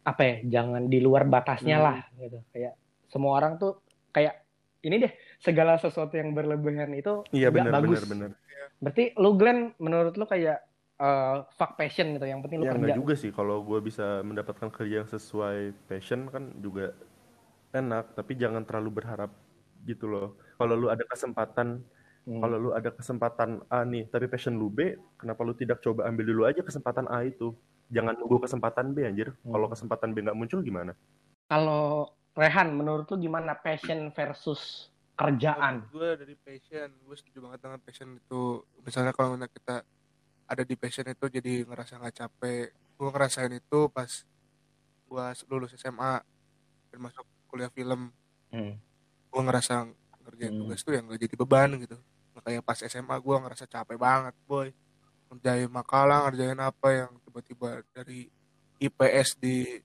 apa 0.01 0.21
ya 0.21 0.35
jangan 0.59 0.85
di 0.85 0.99
luar 0.99 1.25
batasnya 1.25 1.75
Hmm. 1.75 1.83
lah 1.83 1.97
gitu 2.15 2.39
kayak 2.49 2.73
semua 3.07 3.31
orang 3.35 3.57
tuh 3.57 3.81
kayak 4.09 4.37
ini 4.79 5.01
deh 5.01 5.11
segala 5.37 5.75
sesuatu 5.75 6.13
yang 6.13 6.31
berlebihan 6.31 6.93
itu 6.93 7.25
iya 7.31 7.49
benar 7.49 7.73
bagus 7.73 8.05
benar 8.05 8.05
benar 8.05 8.29
berarti 8.77 9.11
lu 9.15 9.33
Glenn 9.33 9.73
menurut 9.75 10.13
lu 10.13 10.23
kayak 10.23 10.61
eh, 10.99 11.35
fuck 11.55 11.79
passion 11.79 12.15
gitu 12.19 12.25
yang 12.27 12.43
penting 12.43 12.59
lu 12.61 12.67
ya 12.67 12.75
kerja. 12.75 12.95
juga 12.95 13.13
sih. 13.15 13.31
Kalau 13.31 13.63
gue 13.63 13.79
bisa 13.79 14.19
mendapatkan 14.21 14.69
kerja 14.69 15.03
yang 15.03 15.09
sesuai 15.09 15.73
passion 15.87 16.27
kan 16.27 16.51
juga 16.59 16.91
enak 17.71 18.17
tapi 18.17 18.35
jangan 18.35 18.67
terlalu 18.67 19.01
berharap 19.03 19.31
gitu 19.87 20.11
loh. 20.11 20.27
Kalau 20.59 20.75
lu 20.75 20.87
ada 20.91 21.07
kesempatan 21.07 21.81
Hmm. 22.29 22.45
kalau 22.45 22.57
lu 22.61 22.69
ada 22.77 22.93
kesempatan 22.93 23.63
A 23.73 23.81
nih 23.87 24.05
tapi 24.05 24.29
passion 24.29 24.53
lu 24.53 24.69
B 24.69 24.93
kenapa 25.17 25.41
lu 25.41 25.55
tidak 25.57 25.81
coba 25.81 26.05
ambil 26.05 26.29
dulu 26.29 26.41
aja 26.45 26.61
kesempatan 26.61 27.09
A 27.09 27.25
itu? 27.25 27.57
Jangan 27.89 28.21
nunggu 28.21 28.45
kesempatan 28.45 28.93
B 28.93 29.07
anjir. 29.07 29.33
Hmm. 29.41 29.55
kalau 29.55 29.65
kesempatan 29.71 30.13
B 30.13 30.21
nggak 30.27 30.37
muncul 30.37 30.59
gimana? 30.61 30.93
Kalau 31.49 32.13
Rehan 32.37 32.77
menurut 32.77 33.09
lu 33.09 33.17
gimana 33.17 33.57
passion 33.57 34.13
versus 34.13 34.93
kerjaan? 35.17 35.89
Gue 35.89 36.13
dari 36.21 36.37
passion 36.37 36.93
gue 37.01 37.15
setuju 37.17 37.49
banget 37.49 37.59
dengan 37.65 37.79
passion 37.81 38.09
itu. 38.13 38.61
Misalnya 38.85 39.11
kalau 39.15 39.33
kita 39.49 39.81
ada 40.49 40.63
di 40.65 40.73
passion 40.73 41.05
itu 41.05 41.25
jadi 41.29 41.63
ngerasa 41.69 42.01
nggak 42.01 42.15
capek 42.25 42.73
gue 42.73 43.09
ngerasain 43.13 43.53
itu 43.53 43.79
pas 43.93 44.09
gue 45.09 45.25
lulus 45.47 45.77
SMA 45.77 46.19
dan 46.89 46.99
masuk 46.99 47.25
kuliah 47.49 47.69
film 47.69 48.09
Hmm. 48.49 48.81
gue 49.29 49.41
ngerasa 49.45 49.85
ngerjain 50.25 50.57
Hmm. 50.57 50.61
tugas 50.65 50.81
tuh 50.81 50.97
yang 50.97 51.05
gak 51.05 51.21
jadi 51.21 51.35
beban 51.37 51.69
gitu 51.77 51.97
kayak 52.41 52.65
pas 52.65 52.79
SMA 52.81 53.13
gue 53.21 53.35
ngerasa 53.45 53.69
capek 53.69 53.97
banget 53.99 54.33
boy 54.49 54.73
ngerjain 55.29 55.69
makalah 55.69 56.25
ngerjain 56.25 56.57
apa 56.57 56.87
yang 57.05 57.11
tiba-tiba 57.21 57.85
dari 57.93 58.25
IPS 58.81 59.37
di 59.37 59.77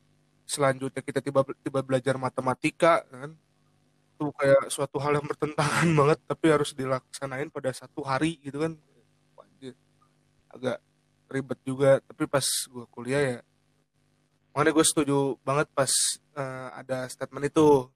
selanjutnya 0.49 1.05
kita 1.05 1.21
tiba 1.21 1.45
tiba 1.61 1.85
belajar 1.85 2.17
matematika 2.17 3.05
kan 3.13 3.37
itu 4.15 4.25
kayak 4.39 4.71
suatu 4.71 4.97
hal 5.03 5.19
yang 5.19 5.27
bertentangan 5.27 5.89
banget 5.99 6.19
tapi 6.25 6.47
harus 6.49 6.73
dilaksanain 6.73 7.51
pada 7.51 7.75
satu 7.75 8.01
hari 8.07 8.39
gitu 8.41 8.63
kan. 8.63 8.79
Agak 10.55 10.79
ribet 11.29 11.59
juga 11.67 11.99
tapi 11.99 12.31
pas 12.31 12.45
gue 12.47 12.87
kuliah 12.95 13.23
ya 13.23 13.39
makanya 14.55 14.73
gue 14.79 14.87
setuju 14.87 15.19
banget 15.43 15.67
pas 15.75 15.91
eh, 16.39 16.69
ada 16.79 17.11
statement 17.11 17.51
itu 17.51 17.91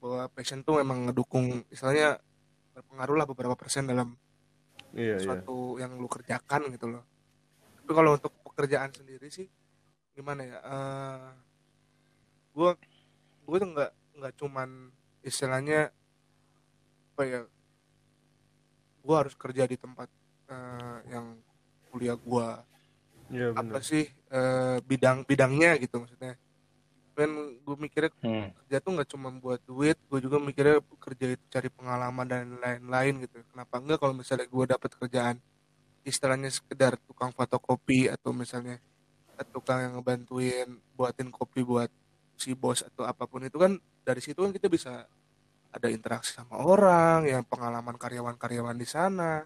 bahwa 0.00 0.28
passion 0.32 0.64
tuh 0.64 0.80
memang 0.80 1.08
ngedukung 1.08 1.64
istilahnya 1.68 2.20
berpengaruh 2.72 3.16
lah 3.20 3.26
beberapa 3.28 3.56
persen 3.56 3.88
dalam 3.88 4.16
iya 4.96 5.16
iya. 5.16 5.24
suatu 5.24 5.80
yang 5.80 5.96
lu 5.96 6.08
kerjakan 6.10 6.68
gitu 6.74 6.92
loh. 6.92 7.04
Tapi 7.80 7.92
kalau 7.92 8.16
untuk 8.16 8.32
pekerjaan 8.52 8.92
sendiri 8.92 9.28
sih 9.32 9.48
gimana 10.14 10.46
ya 10.46 10.58
gue 12.54 12.70
gue 13.44 13.56
tuh 13.58 13.68
nggak 13.74 13.92
nggak 14.14 14.34
cuman 14.38 14.68
istilahnya 15.26 15.90
apa 17.14 17.22
ya 17.26 17.40
gue 19.04 19.16
harus 19.18 19.34
kerja 19.34 19.66
di 19.66 19.76
tempat 19.76 20.08
eh, 20.48 20.98
yang 21.10 21.43
kuliah 21.94 22.18
gue 22.18 22.48
iya 23.30 23.54
apa 23.54 23.78
sih 23.78 24.10
eh, 24.10 24.76
bidang 24.82 25.22
bidangnya 25.22 25.78
gitu 25.78 26.02
maksudnya. 26.02 26.34
Kan 27.14 27.30
gue 27.62 27.76
mikirnya 27.78 28.10
Hmm. 28.18 28.50
kerja 28.50 28.82
tuh 28.82 28.90
nggak 28.98 29.08
cuma 29.14 29.30
buat 29.30 29.62
duit 29.62 29.94
gue 30.10 30.18
juga 30.18 30.42
mikirnya 30.42 30.82
kerja 30.98 31.38
itu 31.38 31.44
cari 31.46 31.70
pengalaman 31.70 32.26
dan 32.26 32.58
lain-lain 32.58 33.22
gitu. 33.22 33.38
Kenapa 33.54 33.78
enggak 33.78 34.02
kalau 34.02 34.14
misalnya 34.18 34.50
gue 34.50 34.64
dapat 34.66 34.90
kerjaan 34.98 35.36
istilahnya 36.02 36.50
sekedar 36.50 36.98
tukang 37.06 37.30
fotokopi 37.30 38.10
atau 38.10 38.34
misalnya 38.34 38.82
tukang 39.54 39.78
yang 39.82 39.92
ngebantuin 39.98 40.68
buatin 40.94 41.30
kopi 41.30 41.62
buat 41.62 41.88
si 42.34 42.52
bos 42.54 42.82
atau 42.82 43.06
apa 43.06 43.24
pun 43.30 43.46
itu 43.46 43.56
kan 43.56 43.78
dari 44.02 44.18
situ 44.18 44.42
kan 44.42 44.50
kita 44.50 44.66
bisa 44.66 45.06
ada 45.74 45.88
interaksi 45.90 46.34
sama 46.34 46.60
orang 46.62 47.26
yang 47.26 47.42
pengalaman 47.46 47.98
karyawan-karyawan 47.98 48.78
di 48.78 48.86
sana 48.86 49.42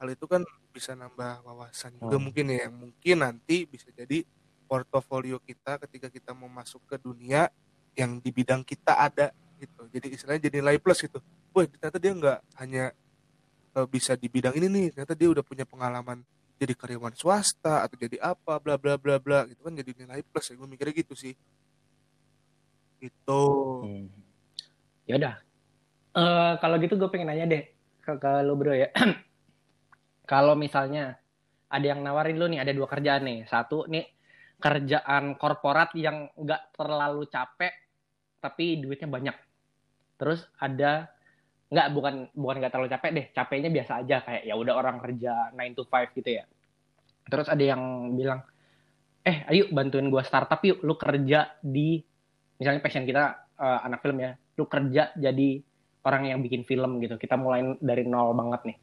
hal 0.00 0.08
itu 0.08 0.24
kan 0.24 0.40
bisa 0.72 0.96
nambah 0.96 1.44
wawasan 1.44 1.92
juga 2.00 2.16
Hmm. 2.16 2.24
mungkin 2.24 2.44
ya 2.48 2.56
yang 2.66 2.74
mungkin 2.74 3.16
nanti 3.20 3.68
bisa 3.68 3.92
jadi 3.92 4.24
portofolio 4.64 5.36
kita 5.44 5.76
ketika 5.84 6.08
kita 6.08 6.32
mau 6.32 6.48
masuk 6.48 6.80
ke 6.88 6.96
dunia 6.96 7.52
yang 7.92 8.16
di 8.16 8.32
bidang 8.32 8.64
kita 8.64 8.96
ada 8.96 9.28
gitu 9.60 9.84
jadi 9.92 10.06
istilahnya 10.08 10.48
jadi 10.48 10.56
nilai 10.64 10.80
plus 10.80 11.04
gitu 11.04 11.20
wah 11.52 11.68
ternyata 11.68 12.00
dia 12.00 12.12
nggak 12.16 12.38
hanya 12.56 12.84
eh, 13.76 13.86
bisa 13.92 14.16
di 14.16 14.32
bidang 14.32 14.56
ini 14.56 14.66
nih 14.72 14.86
ternyata 14.96 15.12
dia 15.12 15.28
udah 15.28 15.44
punya 15.44 15.68
pengalaman 15.68 16.24
jadi 16.56 16.72
karyawan 16.72 17.12
swasta 17.12 17.84
atau 17.84 17.96
jadi 18.00 18.16
apa 18.24 18.56
bla 18.56 18.80
bla 18.80 18.96
bla 18.96 19.20
bla 19.20 19.44
gitu 19.48 19.60
kan 19.60 19.76
jadi 19.76 19.92
nilai 20.00 20.24
plus 20.24 20.48
ya 20.48 20.56
gue 20.56 20.68
mikirnya 20.70 20.94
gitu 20.96 21.12
sih 21.12 21.36
gitu 23.00 23.42
Hmm. 23.84 24.08
Ya 25.08 25.18
udah. 25.18 25.34
Eh, 26.14 26.52
kalau 26.62 26.76
gitu 26.78 26.94
gue 26.94 27.08
pengen 27.10 27.32
nanya 27.34 27.46
deh 27.48 27.62
ke, 28.00 28.12
ke 28.14 28.30
lu 28.46 28.54
bro 28.54 28.70
ya. 28.72 28.88
kalau 30.30 30.54
misalnya 30.54 31.18
ada 31.66 31.86
yang 31.86 32.06
nawarin 32.06 32.38
lu 32.38 32.46
nih 32.46 32.62
ada 32.62 32.70
dua 32.70 32.86
kerjaan 32.86 33.26
nih. 33.26 33.50
Satu 33.50 33.90
nih 33.90 34.06
kerjaan 34.62 35.34
korporat 35.34 35.90
yang 35.98 36.30
nggak 36.38 36.78
terlalu 36.78 37.26
capek 37.26 37.74
tapi 38.38 38.78
duitnya 38.78 39.10
banyak. 39.10 39.36
Terus 40.22 40.46
ada 40.62 41.10
nggak 41.70 41.86
bukan 41.90 42.14
bukan 42.34 42.56
nggak 42.62 42.72
terlalu 42.74 42.90
capek 42.90 43.10
deh, 43.10 43.26
capeknya 43.34 43.70
biasa 43.74 43.92
aja 44.06 44.16
kayak 44.22 44.42
ya 44.46 44.54
udah 44.54 44.74
orang 44.74 45.02
kerja 45.02 45.54
9 45.54 45.74
to 45.74 45.82
5 45.86 46.14
gitu 46.14 46.30
ya. 46.38 46.44
Terus 47.30 47.46
ada 47.46 47.62
yang 47.62 47.82
bilang, 48.18 48.42
"Eh, 49.22 49.46
ayo 49.50 49.70
bantuin 49.70 50.10
gua 50.10 50.26
startup 50.26 50.58
yuk, 50.66 50.82
lu 50.82 50.94
kerja 50.98 51.58
di 51.62 51.98
misalnya 52.58 52.82
passion 52.82 53.06
kita 53.06 53.50
eh, 53.60 53.80
anak 53.86 54.02
film 54.02 54.18
ya, 54.18 54.34
lu 54.58 54.64
kerja 54.66 55.14
jadi 55.14 55.50
orang 56.06 56.22
yang 56.32 56.38
bikin 56.42 56.62
film 56.66 56.98
gitu. 57.02 57.18
Kita 57.18 57.34
mulai 57.38 57.76
dari 57.78 58.02
nol 58.08 58.34
banget 58.34 58.60
nih. 58.72 58.78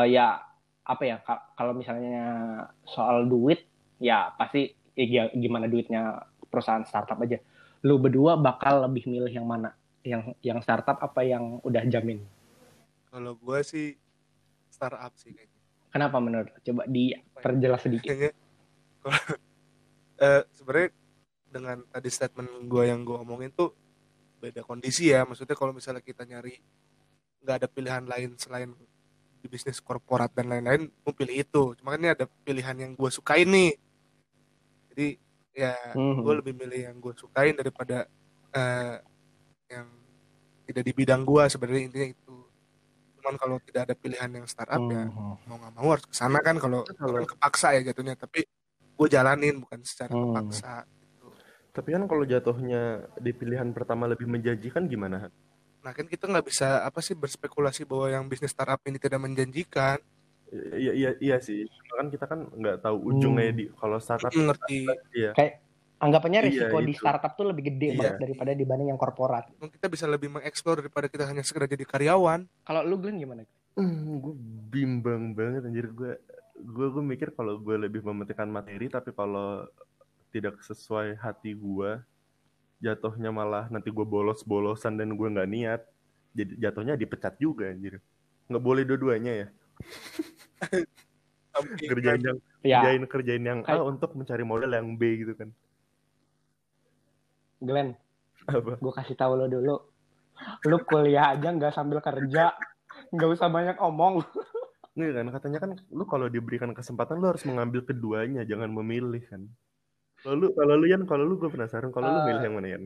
Eh, 0.00 0.06
ya 0.16 0.51
apa 0.82 1.02
ya 1.02 1.16
ka- 1.22 1.54
kalau 1.54 1.72
misalnya 1.72 2.24
soal 2.84 3.24
duit 3.24 3.62
ya 3.98 4.34
pasti 4.34 4.66
ya, 4.92 5.30
gi- 5.30 5.34
gimana 5.38 5.66
duitnya 5.66 6.18
perusahaan 6.50 6.82
startup 6.82 7.16
aja. 7.22 7.38
Lu 7.82 7.98
berdua 7.98 8.34
bakal 8.34 8.82
lebih 8.84 9.06
milih 9.06 9.30
yang 9.30 9.46
mana? 9.46 9.74
Yang 10.02 10.34
yang 10.42 10.58
startup 10.60 10.98
apa 10.98 11.22
yang 11.22 11.62
udah 11.62 11.82
jamin? 11.86 12.22
kalau 13.06 13.36
gue 13.36 13.60
sih 13.60 13.86
startup 14.72 15.12
sih 15.14 15.36
kayaknya 15.36 15.60
Kenapa 15.92 16.16
menurut? 16.16 16.48
Coba 16.64 16.88
diperjelas 16.88 17.84
sedikit. 17.84 18.08
kayaknya 18.08 18.32
kalau 19.04 19.20
eh, 20.24 20.42
sebenarnya 20.56 20.88
dengan 21.52 21.76
tadi 21.92 22.08
statement 22.08 22.48
gue 22.64 22.84
yang 22.88 23.04
gue 23.04 23.12
omongin 23.12 23.52
tuh 23.52 23.76
beda 24.40 24.64
kondisi 24.64 25.12
ya 25.12 25.28
maksudnya 25.28 25.52
kalau 25.52 25.76
misalnya 25.76 26.00
kita 26.00 26.24
nyari 26.24 26.56
nggak 27.44 27.56
ada 27.60 27.68
pilihan 27.68 28.08
lain 28.08 28.32
selain 28.40 28.72
di 29.42 29.50
bisnis 29.50 29.82
korporat 29.82 30.30
dan 30.30 30.46
lain-lain 30.46 30.86
gue 30.86 31.12
pilih 31.12 31.36
itu 31.36 31.62
cuma 31.74 31.92
kan 31.92 32.00
ini 32.00 32.10
ada 32.10 32.24
pilihan 32.46 32.76
yang 32.78 32.92
gue 32.94 33.10
sukain 33.10 33.44
nih 33.44 33.72
jadi 34.88 35.06
ya 35.52 35.74
Mhm. 35.92 36.22
gue 36.22 36.34
lebih 36.38 36.54
milih 36.56 36.80
yang 36.86 36.96
gue 36.96 37.12
sukain 37.12 37.52
daripada 37.52 38.06
eh, 38.52 38.96
yang 39.66 39.88
tidak 40.62 40.84
di 40.84 40.92
bidang 40.94 41.24
gue 41.24 41.42
sebenarnya 41.48 41.82
intinya 41.88 42.08
itu 42.08 42.34
cuman 43.18 43.34
kalau 43.34 43.56
tidak 43.60 43.82
ada 43.86 43.94
pilihan 43.94 44.30
yang 44.32 44.46
startup 44.46 44.78
ya 44.84 45.04
Hmm. 45.04 45.36
mau 45.44 45.56
nggak 45.56 45.72
mau 45.74 45.88
harus 45.90 46.06
ke 46.06 46.14
sana 46.14 46.38
kan 46.38 46.56
kalau 46.56 46.86
Kalau- 46.86 47.26
kepaksa 47.26 47.74
ya 47.74 47.82
jatuhnya 47.84 48.14
tapi 48.14 48.46
gue 48.92 49.08
jalanin 49.08 49.58
bukan 49.58 49.82
secara 49.82 50.12
Hmm. 50.12 50.30
kepaksa 50.30 50.84
gitu. 50.86 51.26
Tapi 51.72 51.88
kan 51.90 52.02
kalau 52.04 52.22
jatuhnya 52.22 52.82
di 53.16 53.32
pilihan 53.32 53.72
pertama 53.72 54.04
lebih 54.06 54.28
menjanjikan 54.28 54.84
gimana? 54.86 55.32
Nah 55.82 55.90
kan 55.90 56.06
kita 56.06 56.24
nggak 56.24 56.46
bisa 56.46 56.82
apa 56.82 56.98
sih 56.98 57.12
berspekulasi 57.12 57.82
bahwa 57.82 58.06
yang 58.08 58.24
bisnis 58.24 58.50
startup 58.50 58.78
ini 58.82 58.96
tidak 58.96 59.18
menjanjikan 59.18 59.98
Iya 60.52 60.92
iya 60.92 61.10
iya 61.18 61.36
sih. 61.38 61.64
Cuma 61.64 61.94
kan 61.96 62.06
kita 62.08 62.24
kan 62.28 62.44
nggak 62.46 62.84
tahu 62.84 62.96
ujungnya 63.08 63.48
Hmm. 63.48 63.56
di 63.56 63.64
kalau 63.72 63.96
startup 63.96 64.28
mengerti 64.30 64.84
iya. 65.12 65.32
Kayak 65.32 65.64
anggapannya 65.96 66.40
Iya, 66.40 66.48
risiko 66.68 66.76
di 66.78 66.92
itu. 66.92 67.00
startup 67.00 67.32
tuh 67.32 67.46
lebih 67.48 67.72
gede 67.72 67.88
Iya. 67.88 67.96
banget 67.96 68.14
daripada 68.20 68.50
dibanding 68.52 68.88
yang 68.88 69.00
korporat. 69.00 69.48
kita 69.48 69.88
bisa 69.88 70.04
lebih 70.04 70.28
mengeksplor 70.28 70.76
daripada 70.78 71.08
kita 71.08 71.24
hanya 71.24 71.40
sekedar 71.40 71.66
jadi 71.66 71.82
karyawan 71.82 72.44
Kalau 72.62 72.84
lu 72.84 73.00
Glenn 73.00 73.16
gimana? 73.16 73.48
Hmm, 73.72 74.20
gue 74.20 74.34
bimbang 74.68 75.32
banget 75.32 75.64
anjir 75.64 75.88
gue 75.88 76.20
gue 76.54 76.86
gue 76.90 77.00
mikir 77.02 77.32
kalau 77.32 77.56
gue 77.56 77.74
lebih 77.80 78.04
mementingkan 78.04 78.44
materi 78.46 78.86
tapi 78.86 79.08
kalau 79.10 79.64
tidak 80.28 80.60
sesuai 80.60 81.16
hati 81.16 81.56
gue 81.56 81.96
jatuhnya 82.82 83.30
malah 83.30 83.70
nanti 83.70 83.88
gue 83.94 84.02
bolos-bolosan 84.02 84.98
dan 84.98 85.14
gue 85.14 85.28
nggak 85.30 85.50
niat. 85.50 85.80
Jadi 86.34 86.52
jatuhnya 86.58 86.98
dipecat 86.98 87.38
juga 87.38 87.70
anjir. 87.70 88.02
Nggak 88.50 88.64
boleh 88.66 88.82
dua-duanya 88.82 89.32
ya? 89.46 89.48
Kerjain 91.90 92.20
yang 92.20 92.38
Ya, 92.62 92.78
kerjain 92.78 93.02
kerjain 93.10 93.42
yang 93.42 93.60
A 93.66 93.82
untuk 93.82 94.14
mencari 94.14 94.46
modal 94.46 94.70
yang 94.70 94.94
B 94.94 95.26
gitu 95.26 95.34
kan. 95.34 95.50
Glenn, 97.58 97.98
apa? 98.46 98.78
gue 98.78 98.92
kasih 98.94 99.18
tahu 99.18 99.34
lo 99.34 99.46
dulu. 99.50 99.74
Lu 100.70 100.78
kuliah 100.86 101.34
aja 101.34 101.50
nggak 101.50 101.74
sambil 101.74 101.98
kerja, 101.98 102.54
nggak 103.10 103.28
usah 103.34 103.50
banyak 103.50 103.76
omong. 103.82 104.22
Nggak 104.92 105.12
kan 105.16 105.26
katanya 105.32 105.58
kan 105.64 105.70
lu 105.88 106.04
kalau 106.04 106.28
diberikan 106.28 106.68
kesempatan 106.76 107.16
lu 107.16 107.32
harus 107.32 107.48
mengambil 107.48 107.80
keduanya 107.80 108.44
jangan 108.44 108.68
memilih 108.68 109.24
kan 109.24 109.48
kalau 110.22 110.34
lu 110.38 110.46
kalau 110.54 110.74
lu 110.78 110.86
Yan 110.86 111.02
kalau 111.04 111.24
lu 111.26 111.34
gue 111.36 111.50
penasaran 111.50 111.90
kalau 111.90 112.08
lu 112.08 112.18
Eh, 112.22 112.26
milih 112.30 112.42
yang 112.46 112.54
mana 112.56 112.68
Yan 112.70 112.84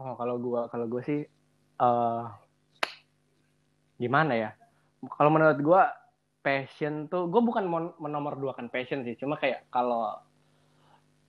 Oh, 0.00 0.16
kalau 0.16 0.40
gua 0.40 0.64
kalau 0.72 0.88
gua 0.88 1.02
sih 1.04 1.28
eh 1.84 2.24
gimana 4.00 4.32
ya? 4.32 4.50
Kalau 5.04 5.28
menurut 5.28 5.60
gua 5.60 5.92
passion 6.40 7.04
tuh 7.12 7.28
gua 7.28 7.44
bukan 7.44 7.68
mon- 7.68 7.96
menomorduakan 8.00 8.72
passion 8.72 9.04
sih, 9.04 9.12
cuma 9.20 9.36
kayak 9.36 9.68
kalau 9.68 10.16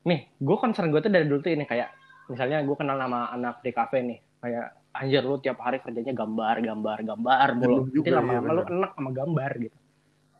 nih, 0.07 0.31
gua 0.39 0.55
concern 0.55 0.87
gua 0.87 1.03
tuh 1.03 1.11
dari 1.11 1.27
dulu 1.27 1.43
tuh 1.43 1.51
ini 1.51 1.67
kayak 1.67 1.91
misalnya 2.31 2.63
gua 2.63 2.79
kenal 2.79 2.95
nama 2.95 3.27
anak 3.35 3.59
di 3.59 3.75
kafe 3.75 4.07
nih, 4.07 4.19
kayak 4.39 4.65
anjir 4.95 5.23
lu 5.23 5.35
tiap 5.43 5.59
hari 5.59 5.83
kerjanya 5.83 6.15
gambar, 6.15 6.55
gambar, 6.63 6.97
gambar 7.03 7.47
mulu. 7.59 7.91
Nanti 7.91 8.07
lama-lama 8.11 8.47
iya 8.47 8.55
lu 8.55 8.61
enak 8.71 8.91
sama 8.95 9.09
gambar 9.11 9.51
gitu. 9.59 9.77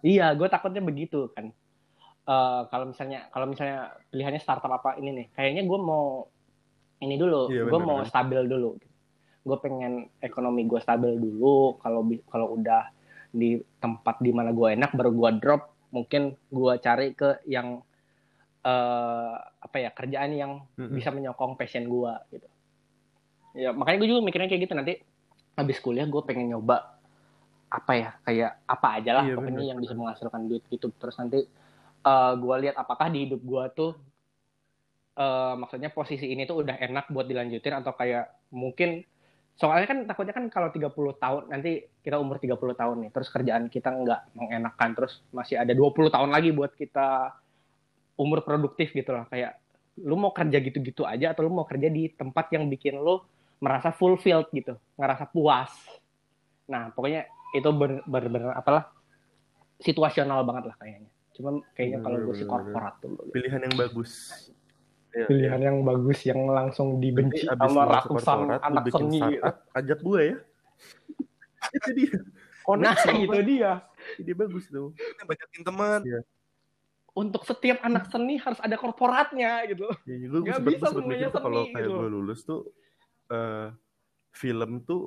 Iya, 0.02 0.26
gue 0.34 0.48
takutnya 0.50 0.82
begitu 0.82 1.30
kan. 1.36 1.54
Eh 2.22 2.62
kalau 2.70 2.86
misalnya 2.88 3.26
kalau 3.34 3.50
misalnya 3.50 3.98
pilihannya 4.10 4.42
startup 4.42 4.70
apa 4.70 4.98
ini 4.98 5.10
nih, 5.12 5.28
kayaknya 5.34 5.64
gue 5.66 5.80
mau 5.82 6.30
ini 7.02 7.18
dulu, 7.18 7.50
Iya, 7.50 7.66
gue 7.66 7.80
mau 7.82 8.06
stabil 8.06 8.46
dulu. 8.46 8.78
Gue 9.42 9.58
pengen 9.58 10.06
ekonomi 10.22 10.70
gue 10.70 10.78
stabil 10.78 11.18
dulu. 11.18 11.82
Kalau 11.82 12.06
kalau 12.30 12.54
udah 12.56 12.94
di 13.34 13.58
tempat 13.82 14.22
di 14.22 14.30
mana 14.30 14.54
gue 14.54 14.78
enak, 14.78 14.94
baru 14.94 15.10
gue 15.10 15.30
drop. 15.42 15.62
Mungkin 15.92 16.22
gue 16.48 16.74
cari 16.78 17.18
ke 17.18 17.42
yang 17.50 17.82
eh 18.62 19.34
apa 19.42 19.78
ya 19.82 19.90
kerjaan 19.90 20.32
yang 20.38 20.52
Mm-mm. 20.78 20.94
bisa 20.94 21.10
menyokong 21.10 21.58
passion 21.58 21.90
gue 21.90 22.14
gitu. 22.30 22.48
Ya 23.58 23.74
makanya 23.74 23.98
gue 23.98 24.10
juga 24.14 24.22
mikirnya 24.22 24.48
kayak 24.48 24.64
gitu 24.70 24.74
nanti 24.78 24.94
habis 25.58 25.82
kuliah 25.82 26.06
gue 26.06 26.22
pengen 26.22 26.54
nyoba 26.54 26.96
apa 27.68 27.92
ya 27.98 28.10
kayak 28.22 28.52
apa 28.64 28.88
aja 29.02 29.12
lah 29.18 29.24
Iya, 29.26 29.36
pokoknya 29.36 29.58
bener. 29.58 29.70
yang 29.74 29.80
bisa 29.82 29.94
menghasilkan 29.98 30.42
duit 30.48 30.64
gitu 30.70 30.94
terus 30.96 31.18
nanti 31.18 31.44
eh 32.02 32.34
gue 32.38 32.56
lihat 32.68 32.76
apakah 32.82 33.08
di 33.14 33.30
hidup 33.30 33.42
gue 33.42 33.64
tuh 33.78 33.92
eh 35.18 35.54
maksudnya 35.58 35.94
posisi 35.94 36.32
ini 36.34 36.50
tuh 36.50 36.66
udah 36.66 36.82
enak 36.82 37.12
buat 37.14 37.28
dilanjutin 37.30 37.78
atau 37.78 37.94
kayak 37.94 38.50
mungkin 38.54 39.06
soalnya 39.60 39.86
kan 39.86 40.00
takutnya 40.10 40.34
kan 40.34 40.46
kalau 40.50 40.74
30 40.74 40.90
tahun 41.22 41.44
nanti 41.52 41.86
kita 42.02 42.18
umur 42.18 42.42
30 42.42 42.58
tahun 42.74 42.96
nih 43.06 43.10
terus 43.14 43.30
kerjaan 43.30 43.70
kita 43.70 43.94
nggak 43.94 44.22
mengenakan 44.34 44.90
terus 44.98 45.22
masih 45.30 45.62
ada 45.62 45.76
20 45.76 46.10
tahun 46.10 46.30
lagi 46.34 46.50
buat 46.56 46.74
kita 46.74 47.36
umur 48.18 48.42
produktif 48.42 48.90
gitu 48.96 49.14
lah 49.14 49.30
kayak 49.30 49.62
lu 50.02 50.18
mau 50.18 50.34
kerja 50.34 50.58
gitu-gitu 50.58 51.06
aja 51.06 51.36
atau 51.36 51.46
lu 51.46 51.54
mau 51.54 51.68
kerja 51.68 51.92
di 51.92 52.10
tempat 52.10 52.50
yang 52.56 52.72
bikin 52.72 52.98
lu 52.98 53.22
merasa 53.62 53.94
fulfilled 53.94 54.50
gitu 54.50 54.74
ngerasa 54.98 55.30
puas. 55.30 55.70
Nah 56.66 56.90
pokoknya 56.96 57.30
itu 57.54 57.70
bener-bener 58.08 58.56
apalah 58.56 58.90
situasional 59.78 60.42
banget 60.48 60.72
lah 60.72 60.76
kayaknya 60.80 61.12
cuman 61.32 61.64
kayaknya 61.76 62.00
kalau 62.04 62.18
gue 62.28 62.36
sih 62.36 62.46
tuh 62.48 63.12
pilihan 63.32 63.62
yang 63.64 63.76
bagus. 63.80 64.12
Iya, 65.12 65.28
pilihan 65.28 65.60
yang 65.60 65.78
bagus 65.84 66.20
yang 66.24 66.48
langsung 66.48 67.04
dibenci 67.04 67.44
abis 67.44 67.60
sama 67.60 67.84
ratusan 67.84 68.40
anak 68.64 68.84
seni. 68.88 69.20
gitu. 69.20 69.44
ajak 69.76 70.00
gue 70.00 70.22
ya. 70.24 70.38
Itu 71.76 71.90
dia. 71.94 72.16
Nah 72.72 72.96
Koneksi. 72.96 73.26
itu 73.26 73.40
dia. 73.44 73.74
ide 74.22 74.34
bagus 74.38 74.70
tuh. 74.70 74.94
Banyakin 75.28 75.62
teman. 75.66 76.00
Untuk 77.12 77.44
setiap 77.44 77.84
anak 77.84 78.08
seni 78.08 78.40
harus 78.40 78.62
ada 78.64 78.76
korporatnya 78.80 79.68
gitu. 79.68 79.90
ya, 80.08 80.16
gue 80.16 80.40
bisa 80.40 80.62
gue 80.62 80.64
sempet 80.64 80.80
mikir 80.80 80.90
semuanya 80.96 81.28
tuh 81.28 81.42
kalau 81.44 81.62
seni 81.68 81.74
kayak 81.76 81.88
gitu. 81.90 81.98
gue 82.00 82.08
lulus 82.08 82.40
tuh 82.48 82.62
eh, 83.34 83.68
film 84.32 84.72
tuh 84.88 85.02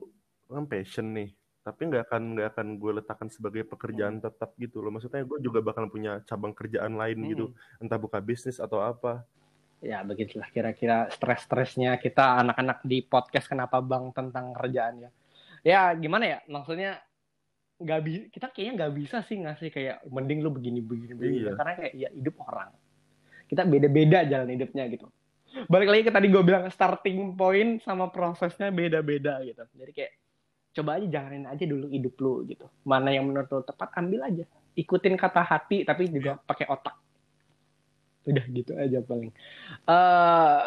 kan 0.53 0.69
passion 0.69 1.17
nih 1.17 1.33
tapi 1.65 1.89
nggak 1.89 2.13
akan 2.13 2.23
nggak 2.37 2.49
akan 2.53 2.67
gue 2.77 2.93
letakkan 3.01 3.29
sebagai 3.33 3.65
pekerjaan 3.65 4.21
tetap 4.21 4.53
gitu 4.61 4.85
loh. 4.85 4.93
Maksudnya 4.93 5.25
gue 5.25 5.39
juga 5.41 5.65
bakal 5.65 5.89
punya 5.89 6.21
cabang 6.29 6.53
kerjaan 6.53 7.01
lain 7.01 7.19
gitu. 7.33 7.47
Hmm. 7.49 7.89
entah 7.89 7.97
buka 7.97 8.21
bisnis 8.21 8.61
atau 8.61 8.85
apa. 8.85 9.25
Ya 9.81 10.05
begitulah 10.05 10.49
kira-kira 10.53 11.09
stres-stresnya 11.09 11.97
kita 11.97 12.45
anak-anak 12.45 12.85
di 12.85 13.01
podcast 13.01 13.49
kenapa 13.49 13.81
bang 13.81 14.13
tentang 14.13 14.53
kerjaan 14.53 15.09
ya. 15.09 15.11
Ya 15.65 15.81
gimana 15.97 16.29
ya? 16.29 16.39
Maksudnya 16.53 17.01
nggak 17.81 18.01
bisa 18.05 18.23
kita 18.29 18.47
kayaknya 18.53 18.73
nggak 18.85 18.93
bisa 19.01 19.17
sih 19.25 19.37
ngasih 19.41 19.69
kayak 19.73 19.97
mending 20.07 20.45
lu 20.45 20.53
begini 20.53 20.79
begini 20.85 21.13
begini. 21.17 21.39
Iya. 21.49 21.53
karena 21.57 21.73
kayak 21.81 21.93
ya 21.97 22.09
hidup 22.13 22.37
orang. 22.45 22.71
Kita 23.49 23.65
beda-beda 23.65 24.19
jalan 24.29 24.53
hidupnya 24.53 24.85
gitu. 24.93 25.09
Balik 25.65 25.89
lagi 25.89 26.03
ke 26.05 26.13
tadi 26.13 26.27
gue 26.29 26.43
bilang 26.45 26.69
starting 26.69 27.33
point 27.41 27.81
sama 27.81 28.13
prosesnya 28.13 28.69
beda-beda 28.69 29.41
gitu. 29.49 29.65
Jadi 29.81 29.93
kayak 29.97 30.13
coba 30.75 30.99
aja 30.99 31.07
jalanin 31.07 31.47
aja 31.47 31.65
dulu 31.65 31.87
hidup 31.89 32.15
lu 32.19 32.43
gitu. 32.51 32.67
Mana 32.83 33.15
yang 33.15 33.31
menurut 33.31 33.49
lu 33.49 33.63
tepat 33.63 33.95
ambil 33.95 34.27
aja. 34.27 34.45
Ikutin 34.75 35.15
kata 35.15 35.47
hati 35.47 35.87
tapi 35.87 36.11
juga 36.11 36.37
pakai 36.43 36.67
otak. 36.67 36.99
Udah 38.27 38.45
gitu 38.51 38.75
aja 38.75 38.99
paling. 39.01 39.31
Eh 39.87 40.63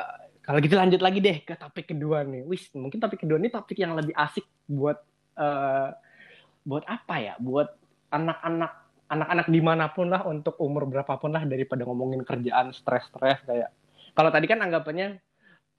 kalau 0.48 0.63
gitu 0.63 0.80
lanjut 0.80 1.04
lagi 1.04 1.20
deh 1.20 1.43
ke 1.43 1.54
topik 1.60 1.91
kedua 1.91 2.24
nih. 2.24 2.48
Wis 2.48 2.72
mungkin 2.72 3.04
topik 3.04 3.28
kedua 3.28 3.36
ini 3.36 3.52
topik 3.52 3.76
yang 3.76 3.93
lebih 4.00 4.15
asik 4.15 4.48
buat 4.72 4.98
eh 5.36 5.91
buat 6.63 6.84
apa 6.88 7.15
ya? 7.20 7.34
Buat 7.43 7.76
anak-anak 8.15 8.72
anak-anak 9.08 9.48
di 9.52 9.60
mana 9.63 9.91
pun 9.91 10.12
lah 10.12 10.24
untuk 10.28 10.60
umur 10.60 10.88
berapapun 10.88 11.32
lah 11.32 11.43
daripada 11.48 11.88
ngomongin 11.88 12.28
kerjaan 12.28 12.76
stres-stres 12.76 13.39
kayak 13.48 13.72
kalau 14.12 14.28
tadi 14.32 14.52
kan 14.52 14.60
anggapannya 14.60 15.20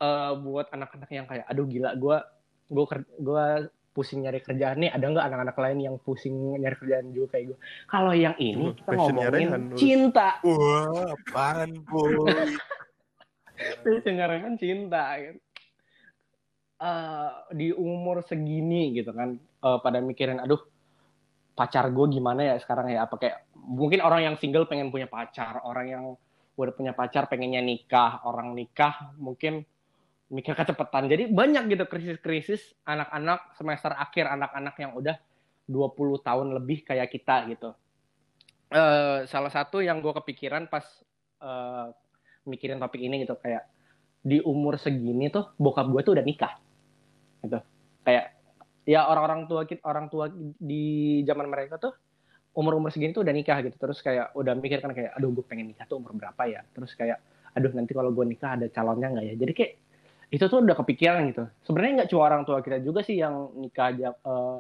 eh 0.00 0.32
buat 0.40 0.72
anak-anak 0.72 1.10
yang 1.12 1.26
kayak 1.28 1.44
aduh 1.44 1.68
gila 1.68 1.92
gue 1.96 2.16
gue 2.68 2.84
gue 3.20 3.44
pusing 3.98 4.22
nyari 4.22 4.38
kerjaan 4.38 4.78
nih 4.78 4.94
ada 4.94 5.11
nggak 5.11 5.26
anak-anak 5.26 5.58
lain 5.58 5.78
yang 5.90 5.96
pusing 5.98 6.54
nyari 6.54 6.78
kerjaan 6.78 7.11
juga 7.11 7.34
kayak 7.34 7.44
gue 7.50 7.58
kalau 7.90 8.14
yang 8.14 8.38
ini 8.38 8.70
Uh, 8.70 8.74
kita 8.78 8.90
ngomongin 8.94 9.74
cinta. 9.74 10.38
Wah 10.46 11.18
apaan 11.18 11.82
boy 11.82 12.14
Rehan 14.30 14.54
cinta 14.54 15.18
gitu. 15.18 15.42
Eh, 16.78 17.30
di 17.58 17.74
umur 17.74 18.22
segini 18.22 18.94
gitu 18.94 19.11
kan 19.11 19.34
eh, 19.34 19.78
pada 19.82 19.98
mikirin 19.98 20.38
aduh 20.38 20.62
pacar 21.58 21.90
gue 21.90 22.06
gimana 22.06 22.46
ya 22.46 22.54
sekarang 22.62 22.94
ya? 22.94 23.02
Apa 23.02 23.18
kayak 23.18 23.50
mungkin 23.58 23.98
orang 23.98 24.30
yang 24.30 24.34
single 24.38 24.70
pengen 24.70 24.94
punya 24.94 25.11
pacar 25.11 25.58
orang 25.66 25.87
yang 25.90 26.04
udah 26.54 26.74
punya 26.74 26.94
pacar 26.94 27.26
pengennya 27.26 27.58
nikah 27.58 28.22
orang 28.22 28.54
nikah 28.54 29.11
mungkin 29.18 29.66
mikir 30.28 30.52
kecepatan. 30.52 31.08
Jadi 31.08 31.32
banyak 31.32 31.72
gitu 31.72 31.84
krisis-krisis 31.88 32.76
anak-anak 32.84 33.56
semester 33.56 33.92
akhir 33.96 34.28
anak-anak 34.28 34.74
yang 34.76 34.92
udah 34.92 35.16
20 35.68 36.20
tahun 36.24 36.48
lebih 36.56 36.84
kayak 36.84 37.08
kita 37.12 37.48
gitu. 37.52 37.72
Eh, 38.68 39.24
salah 39.24 39.48
satu 39.48 39.80
yang 39.80 40.04
gue 40.04 40.12
kepikiran 40.12 40.68
pas 40.68 40.84
eh, 41.40 41.86
mikirin 42.44 42.80
topik 42.80 43.00
ini 43.00 43.24
gitu 43.24 43.36
kayak 43.40 43.64
di 44.20 44.44
umur 44.44 44.76
segini 44.76 45.32
tuh 45.32 45.56
bokap 45.56 45.88
gue 45.88 46.00
tuh 46.04 46.12
udah 46.16 46.24
nikah 46.24 46.54
gitu. 47.44 47.58
Kayak 48.04 48.36
ya 48.84 49.08
orang-orang 49.08 49.48
tua 49.48 49.64
orang 49.84 50.06
tua 50.12 50.28
di 50.60 51.20
zaman 51.24 51.48
mereka 51.48 51.80
tuh 51.80 51.92
umur-umur 52.52 52.92
segini 52.92 53.16
tuh 53.16 53.24
udah 53.24 53.32
nikah 53.32 53.64
gitu. 53.64 53.76
Terus 53.80 54.04
kayak 54.04 54.36
udah 54.36 54.52
mikir 54.52 54.84
kan 54.84 54.92
kayak 54.92 55.16
aduh 55.16 55.32
gue 55.32 55.44
pengen 55.48 55.72
nikah 55.72 55.88
tuh 55.88 55.96
umur 56.04 56.12
berapa 56.12 56.42
ya? 56.44 56.60
Terus 56.76 56.92
kayak 56.92 57.16
aduh 57.56 57.72
nanti 57.72 57.96
kalau 57.96 58.12
gue 58.12 58.24
nikah 58.28 58.60
ada 58.60 58.68
calonnya 58.68 59.08
nggak 59.16 59.26
ya? 59.32 59.34
Jadi 59.40 59.52
kayak 59.56 59.72
itu 60.28 60.44
tuh 60.44 60.60
udah 60.60 60.76
kepikiran 60.76 61.32
gitu. 61.32 61.44
Sebenarnya 61.64 62.04
nggak 62.04 62.10
cuma 62.12 62.22
orang 62.28 62.42
tua 62.44 62.60
kita 62.60 62.84
juga 62.84 63.00
sih 63.00 63.16
yang 63.16 63.48
nikah 63.56 63.92
aja 63.92 64.08
eh, 64.12 64.56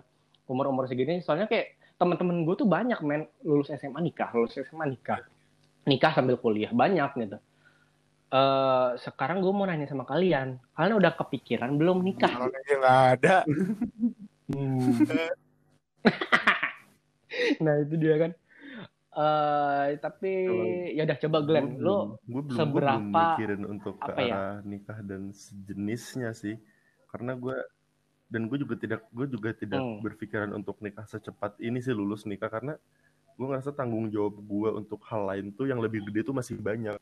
umur-umur 0.48 0.88
segini. 0.88 1.20
Soalnya 1.20 1.44
kayak 1.44 1.76
teman-teman 2.00 2.48
gue 2.48 2.54
tuh 2.56 2.68
banyak 2.68 3.00
men. 3.04 3.28
Lulus 3.44 3.68
SMA 3.76 4.00
nikah 4.00 4.32
lulus 4.32 4.56
SMA 4.56 4.88
nikah. 4.88 5.20
Nikah 5.84 6.12
sambil 6.16 6.40
kuliah 6.40 6.72
banyak 6.72 7.10
gitu. 7.20 7.38
Eh 8.28 8.88
sekarang 9.00 9.44
gue 9.44 9.52
mau 9.52 9.64
nanya 9.68 9.88
sama 9.88 10.04
kalian 10.08 10.60
kalian 10.76 10.96
udah 10.96 11.12
kepikiran 11.16 11.76
belum 11.76 12.00
nikah? 12.00 12.32
Kalau 12.32 12.48
aja 12.48 12.74
nggak 12.80 13.00
ada. 13.20 13.36
Hmm. 14.48 15.04
nah 17.64 17.74
itu 17.76 17.94
dia 18.00 18.16
kan 18.16 18.32
eh 19.10 19.88
tapi 19.98 20.32
ya 20.92 21.02
udah 21.02 21.18
coba 21.18 21.38
Glenn 21.40 21.64
Gua 21.64 21.72
lu 21.72 21.78
belum- 21.78 21.96
gua 21.98 22.12
belum, 22.12 22.22
gua 22.28 22.42
belum 22.44 22.58
seberapa 22.60 23.00
mikirin 23.24 23.62
untuk 23.64 23.94
ke 23.96 24.04
apa 24.04 24.20
ya? 24.20 24.34
arah 24.36 24.54
nikah 24.62 24.98
dan 25.00 25.22
sejenisnya 25.30 26.30
sih 26.32 26.56
karena 27.08 27.32
gue 27.34 27.56
dan 28.28 28.44
gue 28.44 28.60
juga 28.60 28.76
tidak 28.76 29.00
gue 29.08 29.26
juga 29.26 29.56
tidak 29.56 29.80
Hmm. 29.80 30.04
berpikiran 30.04 30.52
untuk 30.52 30.76
nikah 30.78 31.08
secepat 31.08 31.56
ini 31.58 31.80
sih 31.80 31.96
lulus 31.96 32.28
nikah 32.28 32.46
karena 32.46 32.76
gue 33.34 33.46
ngerasa 33.46 33.72
tanggung 33.72 34.12
jawab 34.12 34.36
gue 34.36 34.70
untuk 34.76 35.00
hal 35.08 35.24
lain 35.24 35.48
tuh 35.50 35.64
yang 35.64 35.80
lebih 35.80 36.04
gede 36.04 36.20
tuh 36.22 36.36
masih 36.36 36.60
banyak 36.60 37.00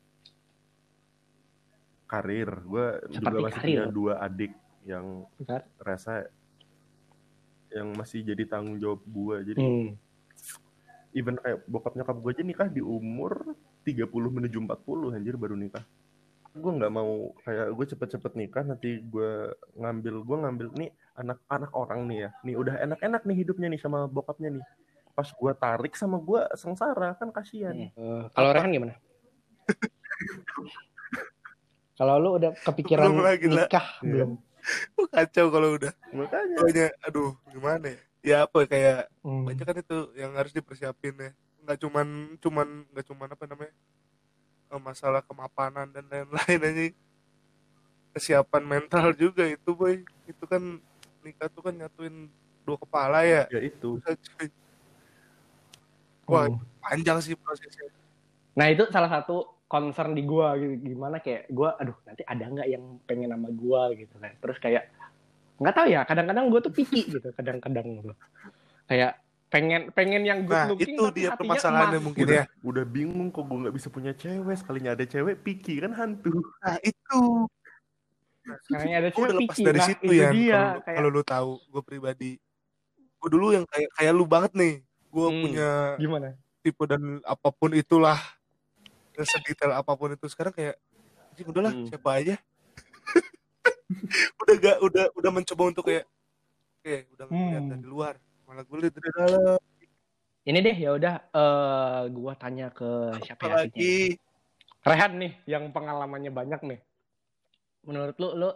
karir 2.07 2.47
gue 2.63 2.85
juga 3.11 3.37
masih 3.43 3.59
karir. 3.59 3.75
punya 3.75 3.85
dua 3.91 4.13
adik 4.23 4.55
yang 4.87 5.27
Bentar. 5.35 5.67
rasa 5.77 6.31
yang 7.67 7.91
masih 7.91 8.23
jadi 8.23 8.47
tanggung 8.47 8.79
jawab 8.79 9.03
gue 9.03 9.35
jadi 9.45 9.59
Hmm. 9.59 9.87
Even 11.13 11.35
kayak 11.37 11.63
bokap 11.65 11.95
nyokap 11.95 12.17
gue 12.19 12.31
aja 12.33 12.43
nikah 12.43 12.67
di 12.67 12.81
umur 12.81 13.55
30 13.83 14.07
menuju 14.09 14.57
40 14.59 15.15
anjir 15.15 15.35
baru 15.35 15.55
nikah. 15.55 15.83
Gue 16.57 16.71
nggak 16.73 16.89
mau 16.89 17.31
kayak 17.45 17.69
gue 17.71 17.85
cepet-cepet 17.93 18.33
nikah 18.33 18.63
nanti 18.65 18.97
gue 18.99 19.51
ngambil 19.77 20.15
gue 20.25 20.37
ngambil 20.41 20.67
nih 20.75 20.89
anak-anak 21.15 21.71
orang 21.71 22.09
nih 22.09 22.17
ya. 22.25 22.29
Nih 22.43 22.55
udah 22.57 22.75
enak-enak 22.81 23.21
nih 23.23 23.35
hidupnya 23.45 23.67
nih 23.69 23.79
sama 23.79 24.09
bokapnya 24.09 24.57
nih. 24.57 24.65
Pas 25.13 25.29
gue 25.29 25.51
tarik 25.57 25.93
sama 25.93 26.17
gue 26.17 26.41
sengsara 26.53 27.13
kan 27.17 27.29
kasihan. 27.29 27.73
Eh, 27.73 28.23
kalau 28.33 28.49
Rehan 28.53 28.69
gimana? 28.69 28.93
Kalau 31.97 32.21
lu 32.21 32.37
udah 32.37 32.53
kepikiran 32.61 33.09
Belum 33.09 33.25
lagi, 33.25 33.45
nikah 33.49 33.87
Iya. 34.05 34.05
belum? 34.05 34.31
Kacau 35.09 35.45
kalau 35.49 35.69
udah. 35.81 35.93
makanya. 36.13 36.55
Pokoknya, 36.61 36.87
aduh, 37.01 37.33
gimana 37.49 37.85
ya? 37.89 37.99
Ya 38.25 38.43
apa 38.45 38.65
ya, 38.65 38.67
kayak 38.67 38.99
Hmm. 39.23 39.45
banyak 39.45 39.65
kan 39.65 39.77
itu 39.77 39.97
yang 40.17 40.31
harus 40.35 40.51
dipersiapin 40.51 41.15
ya. 41.15 41.31
Nggak 41.63 41.77
cuman 41.83 42.07
cuman 42.41 42.67
nggak 42.93 43.05
cuman 43.07 43.29
apa 43.33 43.45
namanya? 43.45 43.73
eh, 44.67 44.81
masalah 44.83 45.23
kemapanan 45.23 45.87
dan 45.95 46.03
lain-lain 46.11 46.59
aja. 46.59 46.85
Kesiapan 48.11 48.63
mental 48.67 49.15
juga 49.15 49.47
itu, 49.47 49.69
boy. 49.71 50.03
Itu 50.27 50.43
kan 50.43 50.59
nikah 51.23 51.47
tuh 51.47 51.63
kan 51.63 51.73
nyatuin 51.77 52.27
dua 52.67 52.75
kepala 52.75 53.23
ya. 53.23 53.47
ya 53.47 53.63
itu. 53.63 53.95
Wah, 56.27 56.51
Hmm. 56.51 56.59
panjang 56.83 57.23
sih 57.23 57.39
prosesnya. 57.39 57.87
Nah 58.59 58.67
itu 58.67 58.83
salah 58.91 59.07
satu 59.07 59.63
concern 59.71 60.15
di 60.15 60.23
gua 60.23 60.55
gitu 60.59 60.79
gimana 60.95 61.19
kayak 61.23 61.47
gua 61.51 61.75
aduh 61.79 61.95
nanti 62.07 62.23
ada 62.23 62.47
nggak 62.47 62.67
yang 62.71 62.83
pengen 63.03 63.31
sama 63.35 63.51
gua 63.51 63.91
gitu 63.95 64.15
kan 64.15 64.31
terus 64.39 64.57
kayak 64.63 64.87
nggak 65.57 65.73
tahu 65.73 65.87
ya 65.89 66.01
kadang-kadang 66.05 66.45
gua 66.49 66.61
tuh 66.61 66.73
picky 66.73 67.01
gitu 67.09 67.27
kadang-kadang 67.33 68.13
kayak 68.85 69.19
pengen 69.47 69.89
pengen 69.95 70.23
yang 70.27 70.39
good 70.43 70.53
Nah, 70.53 70.67
looking 70.67 70.95
itu 70.95 71.03
tapi 71.07 71.17
dia 71.23 71.31
permasalahannya 71.33 71.99
mungkin 72.03 72.23
udah 72.27 72.35
ya. 72.35 72.45
udah 72.61 72.83
bingung 72.83 73.29
kok 73.31 73.47
gue 73.47 73.57
nggak 73.63 73.75
bisa 73.79 73.87
punya 73.87 74.11
cewek 74.11 74.55
sekalinya 74.59 74.91
ada 74.91 75.05
cewek 75.07 75.39
picky 75.39 75.79
kan 75.79 75.95
hantu 75.95 76.35
Nah, 76.59 76.77
itu. 76.83 77.21
Sekalinya 78.67 78.97
ada 79.03 79.09
Gue 79.11 79.15
cewek 79.15 79.27
udah 79.27 79.39
lepas 79.39 79.55
picky. 79.55 79.63
dari 79.63 79.79
Nah, 79.79 79.87
situ 79.87 80.05
itu 80.07 80.19
ya. 80.19 80.29
Kalau 80.31 80.79
kayak 80.83 81.15
lu 81.15 81.23
tahu, 81.23 81.51
gue 81.67 81.81
pribadi. 81.83 82.31
Gue 83.19 83.29
dulu 83.31 83.47
yang 83.55 83.65
kayak 83.67 83.89
kayak 83.95 84.11
lu 84.15 84.23
banget 84.27 84.51
nih. 84.55 84.73
Gue 85.07 85.27
Hmm. 85.31 85.41
punya 85.47 85.69
gimana 85.95 86.27
tipe 86.59 86.83
dan 86.83 87.23
apa 87.23 87.47
pun 87.55 87.71
itulah 87.71 88.19
yang 89.15 89.23
sedetail 89.23 89.71
apa 89.71 89.95
pun 89.95 90.11
itu 90.11 90.27
sekarang 90.27 90.51
kayak 90.51 90.75
udahlah 91.47 91.71
Hmm. 91.71 91.87
siapa 91.87 92.09
aja 92.19 92.35
udah 94.43 94.55
gak 94.59 94.77
udah 94.83 95.05
udah 95.15 95.31
mencoba 95.31 95.63
untuk 95.67 95.83
kayak 95.87 96.05
oke 96.81 96.95
udah 97.15 97.25
ngeliat 97.27 97.63
Hmm. 97.63 97.71
dari 97.75 97.85
luar 97.87 98.15
malah 98.47 98.63
gue 98.63 98.77
lihat 98.79 98.93
dari 98.95 99.09
dalam 99.11 99.59
ini 100.47 100.59
deh 100.63 100.77
ya 100.79 100.89
udah 100.95 101.15
eh 101.35 102.01
gua 102.15 102.33
tanya 102.39 102.71
ke 102.71 103.19
siapa 103.19 103.51
ya 103.51 103.53
asiknya? 103.59 103.67
apalagi 103.67 103.95
Rehan 104.87 105.13
nih 105.19 105.33
yang 105.43 105.63
pengalamannya 105.75 106.31
banyak 106.31 106.61
nih 106.63 106.79
menurut 107.83 108.15
lu 108.19 108.29
lu 108.39 108.49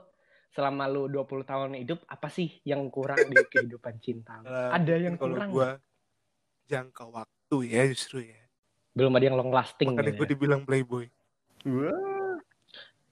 selama 0.52 0.88
lu 0.88 1.08
20 1.12 1.44
tahun 1.44 1.76
hidup 1.84 2.04
apa 2.08 2.28
sih 2.32 2.60
yang 2.64 2.88
kurang 2.92 3.28
di 3.28 3.36
kehidupan 3.48 4.00
cinta 4.00 4.40
lu? 4.40 4.48
eh, 4.48 4.70
ada 4.72 4.94
yang 4.96 5.16
kalau 5.20 5.36
kurang 5.36 5.50
gue 5.52 5.70
jangka 6.72 7.04
waktu 7.12 7.58
ya 7.68 7.84
justru 7.92 8.24
ya 8.24 8.40
belum 8.96 9.12
ada 9.16 9.26
yang 9.28 9.36
long 9.40 9.52
lasting 9.52 9.92
makanya 9.92 10.12
gitu 10.12 10.20
gue 10.20 10.28
ya. 10.28 10.32
dibilang 10.36 10.62
playboy 10.64 11.06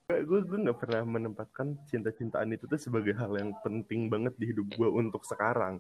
Gue 0.10 0.42
gue 0.42 0.58
nggak 0.60 0.80
pernah 0.80 1.06
menempatkan 1.06 1.78
cinta-cintaan 1.86 2.50
itu 2.50 2.66
tuh 2.66 2.82
sebagai 2.82 3.14
hal 3.14 3.30
yang 3.30 3.54
penting 3.62 4.10
banget 4.10 4.34
di 4.36 4.50
hidup 4.50 4.66
gue 4.68 4.90
untuk 4.90 5.22
sekarang. 5.22 5.78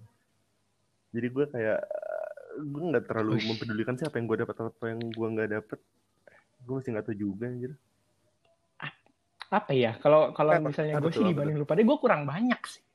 Jadi 1.09 1.27
gue 1.27 1.45
kayak 1.49 1.81
gue 2.61 2.83
nggak 2.93 3.09
terlalu 3.09 3.41
Uish. 3.41 3.49
mempedulikan 3.49 3.97
sih 3.97 4.05
apa 4.05 4.21
yang 4.21 4.29
gue 4.29 4.37
dapat 4.37 4.53
atau 4.53 4.69
apa 4.69 4.85
yang 4.85 5.01
gue 5.01 5.27
nggak 5.33 5.49
dapet. 5.51 5.79
Gue 6.61 6.73
masih 6.77 6.89
nggak 6.93 7.05
tahu 7.05 7.17
juga 7.17 7.45
anjir. 7.49 7.73
apa 9.49 9.73
ya 9.73 9.97
kalau 9.97 10.29
kalau 10.29 10.53
Apa- 10.53 10.69
misalnya 10.69 11.01
gue 11.01 11.09
sih 11.09 11.25
dibanding 11.25 11.57
lu 11.57 11.65
pada 11.65 11.81
gue 11.81 11.97
kurang 11.97 12.21
banyak 12.21 12.61
sih 12.69 12.85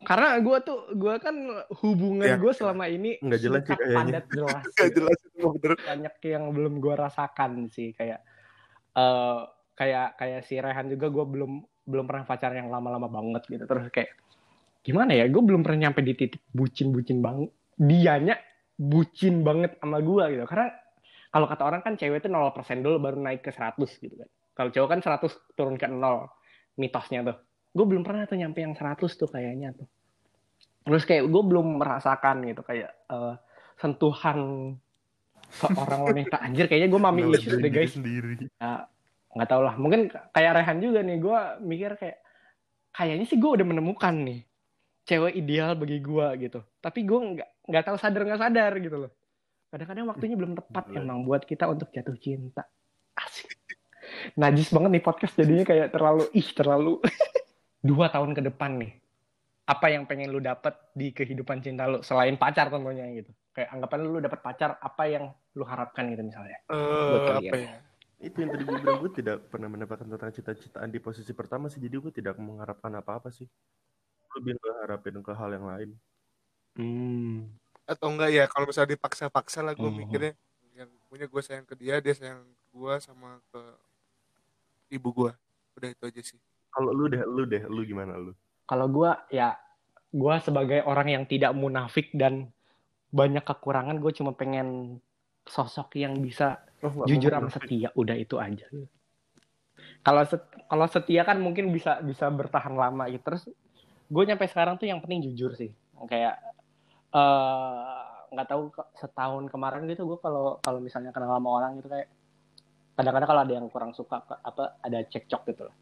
karena 0.00 0.40
gue 0.40 0.56
tuh 0.64 0.96
gue 0.96 1.14
kan 1.20 1.36
hubungan 1.84 2.24
Ya. 2.24 2.40
gue 2.40 2.48
selama 2.48 2.88
ini 2.88 3.20
Nggak 3.20 3.40
jelas 3.44 3.60
sih 3.68 3.76
padat 3.76 4.24
jelas 4.32 4.62
gak 4.72 4.88
jelas 4.96 5.18
itu 5.20 5.44
bener 5.52 5.76
banyak 5.76 6.14
yang 6.24 6.48
belum 6.48 6.80
gue 6.80 6.94
rasakan 6.96 7.68
sih 7.68 7.92
kayak 7.92 8.24
eh 8.96 9.40
kayak 9.78 10.18
kayak 10.18 10.40
si 10.42 10.58
Rehan 10.58 10.90
juga 10.90 11.06
gue 11.06 11.22
belum 11.22 11.52
belum 11.86 12.04
pernah 12.10 12.26
pacaran 12.26 12.66
yang 12.66 12.70
lama-lama 12.74 13.06
banget 13.06 13.46
gitu. 13.46 13.62
Terus 13.62 13.86
kayak 13.94 14.10
gimana 14.82 15.14
ya 15.14 15.30
gue 15.30 15.42
belum 15.42 15.62
pernah 15.62 15.86
nyampe 15.86 16.02
di 16.02 16.18
titik 16.18 16.42
bucin-bucin 16.50 17.22
banget 17.22 17.50
dianya 17.78 18.34
bucin 18.74 19.46
banget 19.46 19.78
sama 19.78 20.02
gue 20.02 20.24
gitu. 20.34 20.44
Karena 20.50 20.74
kalau 21.30 21.46
kata 21.46 21.62
orang 21.62 21.80
kan 21.86 21.94
cewek 21.94 22.26
itu 22.26 22.28
0% 22.28 22.82
dulu 22.82 22.96
baru 22.98 23.18
naik 23.22 23.46
ke 23.46 23.54
100 23.54 23.78
gitu 23.78 24.14
kan. 24.18 24.28
Kalau 24.58 24.70
cowok 24.74 24.88
kan 24.90 25.00
100 25.22 25.54
turun 25.54 25.76
ke 25.78 25.86
0 25.86 26.26
mitosnya 26.82 27.22
tuh. 27.22 27.38
Gue 27.70 27.86
belum 27.86 28.02
pernah 28.02 28.26
tuh 28.26 28.34
nyampe 28.34 28.58
yang 28.58 28.74
100 28.74 28.98
tuh 28.98 29.30
kayaknya 29.30 29.70
tuh. 29.78 29.86
Terus 30.82 31.04
kayak 31.06 31.30
gue 31.30 31.42
belum 31.46 31.78
merasakan 31.78 32.42
gitu 32.48 32.66
kayak 32.66 32.90
eh, 32.90 33.34
sentuhan 33.78 34.74
seorang 35.52 36.00
wanita. 36.10 36.42
Anjir 36.42 36.66
kayaknya 36.66 36.88
gue 36.90 37.00
mami 37.00 37.22
issues 37.32 37.60
deh 37.60 37.70
guys. 37.70 37.92
sendiri. 37.94 38.48
Ya, 38.58 38.88
nggak 39.32 39.48
tau 39.48 39.62
lah. 39.64 39.74
Mungkin 39.76 40.08
kayak 40.32 40.52
Rehan 40.62 40.78
juga 40.80 41.00
nih 41.04 41.18
gue 41.20 41.40
mikir 41.64 41.90
kayak 42.00 42.18
kayaknya 42.94 43.24
sih 43.28 43.36
gue 43.36 43.50
udah 43.60 43.66
menemukan 43.66 44.14
nih 44.24 44.40
cewek 45.04 45.34
ideal 45.36 45.76
bagi 45.76 45.98
gue 46.00 46.26
gitu. 46.48 46.60
Tapi 46.80 47.00
gue 47.04 47.18
nggak 47.36 47.50
nggak 47.68 47.84
tahu 47.84 47.96
sadar 48.00 48.22
nggak 48.24 48.40
sadar 48.40 48.72
gitu 48.80 48.96
loh. 48.96 49.12
Kadang-kadang 49.68 50.06
waktunya 50.08 50.36
belum 50.36 50.52
tepat 50.56 50.84
Gila. 50.88 51.00
emang 51.04 51.18
buat 51.28 51.44
kita 51.44 51.68
untuk 51.68 51.92
jatuh 51.92 52.16
cinta. 52.16 52.64
Asik. 53.16 53.52
Najis 54.40 54.72
banget 54.72 54.90
nih 54.96 55.04
podcast 55.04 55.36
jadinya 55.36 55.64
kayak 55.68 55.92
terlalu 55.92 56.24
ih 56.32 56.48
terlalu 56.56 56.94
dua 57.88 58.08
tahun 58.08 58.32
ke 58.32 58.42
depan 58.48 58.80
nih. 58.80 58.92
Apa 59.68 59.92
yang 59.92 60.08
pengen 60.08 60.32
lu 60.32 60.40
dapat 60.40 60.72
di 60.96 61.12
kehidupan 61.12 61.60
cinta 61.60 61.84
lu 61.84 62.00
selain 62.00 62.40
pacar 62.40 62.72
tentunya 62.72 63.04
gitu? 63.12 63.28
Kayak 63.52 63.76
anggapan 63.76 63.98
lu 64.08 64.18
dapat 64.24 64.40
pacar 64.40 64.80
apa 64.80 65.04
yang 65.04 65.28
lu 65.52 65.64
harapkan 65.68 66.08
gitu 66.08 66.24
misalnya? 66.24 66.56
Eh, 66.72 67.18
kalian. 67.28 67.52
apa 67.52 67.56
ya 67.60 67.87
Itu 68.18 68.42
yang 68.42 68.50
tadi 68.50 68.62
gue 68.62 68.76
bilang 68.76 68.98
gue 68.98 69.12
tidak 69.14 69.46
pernah 69.46 69.70
mendapatkan 69.70 70.04
tentang 70.04 70.30
cita-citaan 70.30 70.90
di 70.90 70.98
posisi 70.98 71.30
pertama 71.30 71.70
sih. 71.70 71.78
Jadi 71.78 71.94
gue 71.96 72.12
tidak 72.12 72.34
mengharapkan 72.36 72.90
apa-apa 72.94 73.30
sih. 73.30 73.46
Lebih 74.34 74.58
ngeharapin 74.58 75.16
ke 75.18 75.32
hal 75.32 75.50
yang 75.52 75.66
lain. 75.66 75.90
hmm. 76.74 77.50
atau 77.82 78.12
enggak 78.12 78.30
ya 78.30 78.44
kalau 78.46 78.68
misalnya 78.68 78.94
dipaksa-paksa 78.94 79.64
lah 79.64 79.72
gue 79.72 79.88
Mhm. 79.88 79.98
mikirnya 79.98 80.32
yang 80.76 80.92
punya 81.08 81.24
gue 81.24 81.40
sayang 81.40 81.64
ke 81.64 81.74
dia 81.74 81.98
dia 81.98 82.12
sayang 82.12 82.44
ke 82.44 82.66
gue 82.70 82.94
sama 83.00 83.40
ke 83.48 83.60
ibu 84.90 85.08
gue 85.10 85.32
udah 85.74 85.88
itu 85.88 86.04
aja 86.04 86.22
sih 86.22 86.38
Kalau 86.68 86.92
lu 86.92 87.08
deh, 87.08 87.18
lu 87.24 87.42
deh, 87.42 87.64
lu 87.66 87.80
gimana 87.82 88.14
lu? 88.14 88.36
kalau 88.62 88.86
gue 88.86 89.10
ya 89.32 89.56
gue 90.08 90.34
sebagai 90.38 90.84
orang 90.84 91.08
yang 91.08 91.24
tidak 91.24 91.56
munafik 91.56 92.12
dan 92.12 92.52
banyak 93.08 93.40
kekurangan 93.42 93.96
gue 93.98 94.12
cuma 94.12 94.36
pengen 94.36 95.00
sosok 95.44 95.96
yang 95.96 96.20
bisa 96.20 96.60
Oh, 96.78 97.06
jujur 97.10 97.30
sama 97.34 97.50
setia 97.50 97.90
udah 97.94 98.14
itu 98.14 98.38
aja. 98.38 98.66
Kalau 100.02 100.22
set- 100.22 100.54
kalau 100.70 100.86
setia 100.86 101.22
kan 101.26 101.42
mungkin 101.42 101.74
bisa 101.74 101.98
bisa 102.00 102.30
bertahan 102.30 102.74
lama 102.74 103.10
gitu. 103.10 103.22
Terus 103.26 103.50
gue 104.08 104.22
nyampe 104.22 104.46
sekarang 104.46 104.78
tuh 104.78 104.86
yang 104.86 105.02
penting 105.02 105.26
jujur 105.26 105.58
sih. 105.58 105.74
Kayak 106.06 106.38
eh, 107.10 107.98
nggak 108.30 108.46
tahu 108.46 108.70
ke- 108.70 108.90
setahun 108.94 109.50
kemarin 109.50 109.88
gitu 109.90 110.06
gue 110.06 110.18
kalau 110.22 110.60
kalau 110.62 110.78
misalnya 110.78 111.10
kenal 111.10 111.34
sama 111.34 111.48
orang 111.50 111.82
gitu 111.82 111.88
kayak 111.90 112.08
kadang-kadang 112.94 113.28
kalau 113.30 113.42
ada 113.42 113.54
yang 113.58 113.66
kurang 113.70 113.90
suka 113.94 114.22
apa 114.22 114.78
ada 114.78 114.98
cekcok 115.02 115.42
gitu 115.50 115.62
loh. 115.66 115.74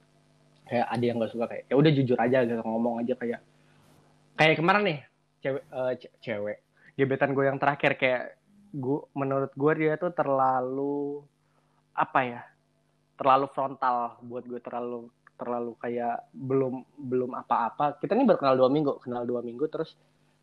Kayak 0.64 0.87
ada 0.88 1.04
yang 1.04 1.16
nggak 1.20 1.32
suka 1.32 1.44
kayak 1.44 1.64
ya 1.68 1.74
udah 1.76 1.90
jujur 1.92 2.18
aja 2.18 2.38
gitu 2.42 2.62
ngomong 2.64 3.04
aja 3.04 3.14
kayak 3.14 3.40
kayak 4.37 4.56
kemarin 4.56 4.82
nih 4.85 4.98
cewek 5.44 5.62
ce- 6.00 6.14
cewek 6.24 6.59
gebetan 6.96 7.37
gue 7.37 7.44
yang 7.44 7.61
terakhir 7.61 8.00
kayak 8.00 8.22
gue 8.72 9.00
menurut 9.14 9.52
gue 9.55 9.72
dia 9.79 9.94
tuh 10.00 10.11
terlalu 10.14 11.22
apa 11.96 12.20
ya 12.24 12.42
terlalu 13.16 13.46
frontal 13.52 14.20
buat 14.20 14.44
gue 14.44 14.61
terlalu 14.61 15.09
terlalu 15.37 15.76
kayak 15.81 16.33
belum 16.33 16.85
belum 16.96 17.37
apa-apa. 17.37 18.00
Kita 18.00 18.16
nih 18.16 18.24
baru 18.24 18.38
kenal 18.40 18.57
dua 18.57 18.68
minggu 18.72 18.92
kenal 19.05 19.22
dua 19.29 19.40
minggu 19.44 19.64
terus 19.68 19.94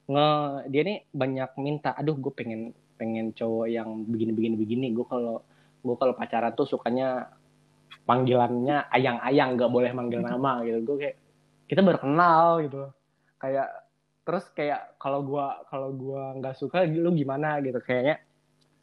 nge 0.05 0.27
dia 0.69 0.81
nih 0.86 0.97
banyak 1.09 1.51
minta 1.57 1.97
aduh 1.97 2.13
gue 2.17 2.33
pengen 2.33 2.71
pengen 2.95 3.33
cowok 3.33 3.67
yang 3.67 4.05
begini 4.05 4.31
begini 4.31 4.55
begini. 4.55 4.88
Gue 4.93 5.05
kalau 5.09 5.41
gue 5.83 5.95
kalau 5.97 6.13
pacaran 6.13 6.53
tuh 6.53 6.69
sukanya 6.69 7.27
panggilannya 8.03 8.88
ayang-ayang 8.91 9.55
gak 9.57 9.71
boleh 9.71 9.91
manggil 9.91 10.21
nama 10.21 10.62
gitu. 10.63 10.79
Gue 10.86 10.97
kayak 11.01 11.15
kita 11.67 11.81
baru 11.81 11.99
kenal 12.01 12.45
gitu. 12.63 12.81
Kayak 13.41 13.82
terus 14.23 14.47
kayak 14.55 14.95
kalau 14.99 15.23
gua 15.23 15.63
kalau 15.67 15.91
gua 15.91 16.36
nggak 16.39 16.55
suka 16.55 16.88
lu 16.88 17.12
gimana 17.15 17.59
gitu? 17.59 17.79
Kayaknya 17.83 18.23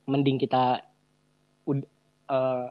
mending 0.09 0.37
kita 0.41 0.85
eh, 2.31 2.67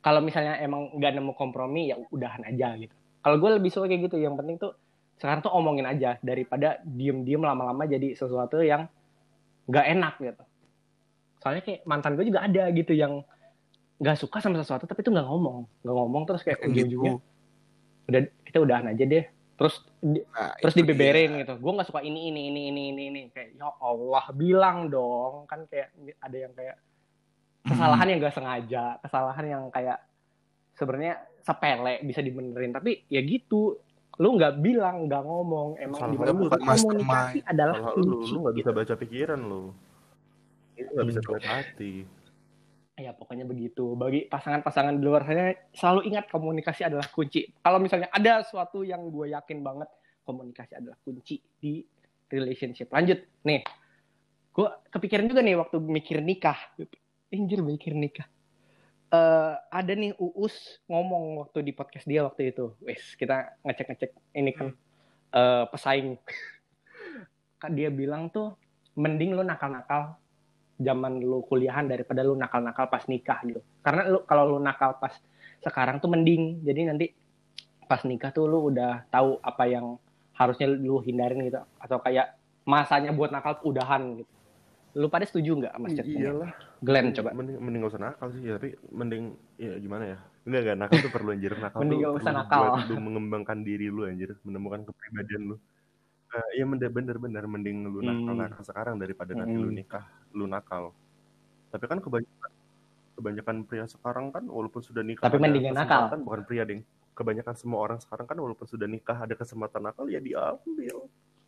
kalau 0.00 0.20
misalnya 0.24 0.56
emang 0.60 0.96
nggak 0.96 1.12
nemu 1.12 1.32
kompromi 1.36 1.92
ya 1.92 1.96
udahan 2.08 2.40
aja 2.48 2.72
gitu. 2.80 2.94
Kalau 3.20 3.36
gue 3.36 3.50
lebih 3.60 3.68
suka 3.68 3.84
kayak 3.84 4.08
gitu 4.08 4.16
yang 4.16 4.32
penting 4.32 4.56
tuh 4.56 4.72
sekarang 5.20 5.44
tuh 5.44 5.52
omongin 5.52 5.84
aja 5.84 6.16
daripada 6.24 6.80
diem-diem 6.80 7.44
lama-lama 7.44 7.84
jadi 7.84 8.16
sesuatu 8.16 8.64
yang 8.64 8.88
nggak 9.68 9.86
enak 9.92 10.14
gitu. 10.24 10.42
Soalnya 11.44 11.62
kayak 11.64 11.80
mantan 11.84 12.16
gue 12.16 12.24
juga 12.24 12.48
ada 12.48 12.72
gitu 12.72 12.96
yang 12.96 13.20
nggak 14.00 14.16
suka 14.16 14.40
sama 14.40 14.56
sesuatu 14.56 14.88
tapi 14.88 15.04
tuh 15.04 15.12
nggak 15.12 15.28
ngomong. 15.28 15.68
Nggak 15.84 15.96
ngomong 16.00 16.22
terus 16.24 16.40
kayak 16.40 16.64
Kayak 16.64 16.72
ujung-ujungnya 16.72 17.12
gitu. 17.20 17.28
udah 18.08 18.20
kita 18.48 18.58
udahan 18.64 18.86
aja 18.88 19.04
deh 19.04 19.24
terus 19.60 19.74
di- 20.00 20.24
Nah, 20.24 20.56
terus 20.56 20.72
dibeberin 20.72 21.30
dia. 21.30 21.40
gitu 21.44 21.52
gue 21.54 21.72
nggak 21.74 21.84
suka 21.86 22.00
ini 22.00 22.20
ini 22.26 22.48
ini 22.48 22.62
ini 22.66 22.82
ini 22.88 23.02
ini 23.06 23.20
kayak 23.28 23.52
ya 23.54 23.68
Allah 23.76 24.24
bilang 24.32 24.88
dong 24.88 25.44
kan 25.44 25.68
kayak 25.68 25.92
ada 26.16 26.36
yang 26.38 26.52
kayak 26.52 26.80
kesalahan 27.60 28.06
yang 28.08 28.18
gak 28.18 28.32
sengaja 28.32 28.84
kesalahan 28.98 29.44
yang 29.46 29.62
kayak 29.68 30.00
sebenarnya 30.72 31.14
sepele 31.38 32.00
bisa 32.00 32.20
dibenerin 32.20 32.72
tapi 32.72 33.04
ya 33.06 33.20
gitu 33.20 33.76
lu 34.16 34.28
nggak 34.34 34.56
bilang 34.58 35.04
nggak 35.04 35.22
ngomong 35.22 35.76
emang 35.76 35.96
Salah 35.98 36.08
di 36.10 36.16
komunikasi 36.18 36.64
mastermind. 36.66 37.44
adalah 37.46 37.74
Salah 37.74 37.92
lu, 37.96 38.16
lu 38.18 38.36
nggak 38.38 38.54
bisa 38.54 38.68
gitu. 38.68 38.76
baca 38.76 38.94
pikiran 38.96 39.40
lu. 39.40 39.62
Itu 40.74 40.88
nggak 40.90 41.06
bisa 41.08 41.20
baca 41.22 41.48
hati. 41.54 41.94
Ya 43.00 43.16
pokoknya 43.16 43.48
begitu. 43.48 43.96
Bagi 43.96 44.28
pasangan-pasangan 44.28 44.94
di 45.00 45.02
luar 45.02 45.24
sana 45.24 45.56
selalu 45.72 46.12
ingat 46.12 46.28
komunikasi 46.28 46.84
adalah 46.84 47.08
kunci. 47.08 47.48
Kalau 47.64 47.80
misalnya 47.80 48.12
ada 48.12 48.44
suatu 48.44 48.84
yang 48.84 49.08
gue 49.08 49.32
yakin 49.32 49.64
banget 49.64 49.88
komunikasi 50.28 50.76
adalah 50.76 51.00
kunci 51.00 51.40
di 51.56 51.80
relationship. 52.28 52.92
Lanjut. 52.92 53.24
Nih 53.48 53.64
gue 54.50 54.68
kepikiran 54.92 55.24
juga 55.24 55.40
nih 55.40 55.56
waktu 55.56 55.76
mikir 55.80 56.20
nikah. 56.20 56.60
Anjir 57.32 57.64
mikir 57.64 57.96
nikah. 57.96 58.28
Eh, 59.10 59.54
ada 59.56 59.92
nih 59.96 60.14
Uus 60.20 60.84
ngomong 60.86 61.42
waktu 61.42 61.64
di 61.64 61.72
podcast 61.72 62.04
dia 62.04 62.22
waktu 62.22 62.52
itu. 62.52 62.76
Wes 62.84 63.16
kita 63.16 63.56
ngecek-ngecek 63.64 64.12
ini 64.36 64.52
kan. 64.52 64.76
Eh, 65.32 65.64
pesaing. 65.72 66.20
Kan 67.56 67.72
dia 67.72 67.88
bilang 67.88 68.28
tuh 68.28 68.52
mending 69.00 69.32
lu 69.32 69.40
nakal-nakal 69.40 70.19
zaman 70.80 71.20
lu 71.20 71.44
kuliahan 71.44 71.84
daripada 71.84 72.24
lu 72.24 72.32
nakal-nakal 72.32 72.88
pas 72.88 73.04
nikah 73.04 73.38
gitu. 73.44 73.60
Karena 73.84 74.08
lu 74.08 74.24
kalau 74.24 74.56
lu 74.56 74.58
nakal 74.58 74.96
pas 74.96 75.12
sekarang 75.60 76.00
tuh 76.00 76.08
mending. 76.08 76.64
Jadi 76.64 76.80
nanti 76.88 77.06
pas 77.84 78.00
nikah 78.08 78.32
tuh 78.32 78.48
lu 78.48 78.72
udah 78.72 79.04
tahu 79.12 79.36
apa 79.44 79.64
yang 79.68 80.00
harusnya 80.32 80.72
lu 80.72 81.04
hindarin 81.04 81.44
gitu 81.44 81.60
atau 81.76 82.00
kayak 82.00 82.32
masanya 82.64 83.12
buat 83.12 83.28
nakal 83.28 83.60
udahan 83.60 84.24
gitu. 84.24 84.32
Lu 84.98 85.06
pada 85.06 85.22
setuju 85.22 85.54
nggak 85.54 85.74
Mas 85.78 85.94
Cet? 85.94 86.08
Iyalah. 86.08 86.50
Glenn 86.82 87.12
coba. 87.14 87.30
Mending, 87.36 87.56
mending 87.60 87.80
gak 87.84 87.92
usah 87.94 88.02
nakal 88.02 88.26
sih, 88.32 88.42
ya, 88.42 88.56
tapi 88.56 88.74
mending 88.90 89.36
ya 89.60 89.76
gimana 89.78 90.16
ya? 90.16 90.18
Enggak 90.48 90.60
enggak 90.64 90.78
nakal 90.80 90.96
tuh 91.04 91.12
perlu 91.12 91.30
anjir. 91.36 91.52
Nakal 91.54 91.78
Mending 91.84 91.98
gak 92.02 92.14
usah 92.16 92.32
nakal. 92.32 92.62
buat 92.74 92.88
lu 92.88 92.96
mengembangkan 92.98 93.58
diri 93.62 93.86
lu 93.92 94.02
anjir, 94.08 94.34
menemukan 94.42 94.88
kepribadian 94.88 95.42
lu. 95.54 95.56
Eh, 96.30 96.48
Iya 96.54 96.64
bener 96.64 96.90
bener 96.90 97.16
bener 97.16 97.44
mending 97.44 97.78
lu 97.84 97.98
Hmm. 97.98 98.08
nakal 98.22 98.34
nakal 98.36 98.62
sekarang 98.62 98.94
daripada 98.96 99.34
nanti 99.34 99.56
lu 99.56 99.66
Hmm. 99.66 99.76
nikah 99.76 100.04
lu 100.30 100.46
nakal. 100.46 100.94
Tapi 101.68 101.84
kan 101.84 101.98
kebanyakan 101.98 102.50
kebanyakan 103.12 103.56
pria 103.64 103.84
sekarang 103.84 104.30
kan 104.30 104.44
walaupun 104.44 104.80
sudah 104.80 105.02
nikah 105.02 105.22
Tapi 105.22 105.36
ada 105.36 105.44
mendingan 105.44 105.74
nakal. 105.74 106.06
kesempatan, 106.06 106.18
bukan 106.22 106.40
pria 106.44 106.64
deng. 106.64 106.82
Kebanyakan 107.12 107.54
semua 107.54 107.78
orang 107.82 107.98
sekarang 107.98 108.24
kan 108.24 108.38
walaupun 108.38 108.64
sudah 108.64 108.86
nikah 108.86 109.18
ada 109.18 109.34
kesempatan 109.34 109.82
nakal 109.82 110.06
ya 110.06 110.18
diambil. 110.18 110.96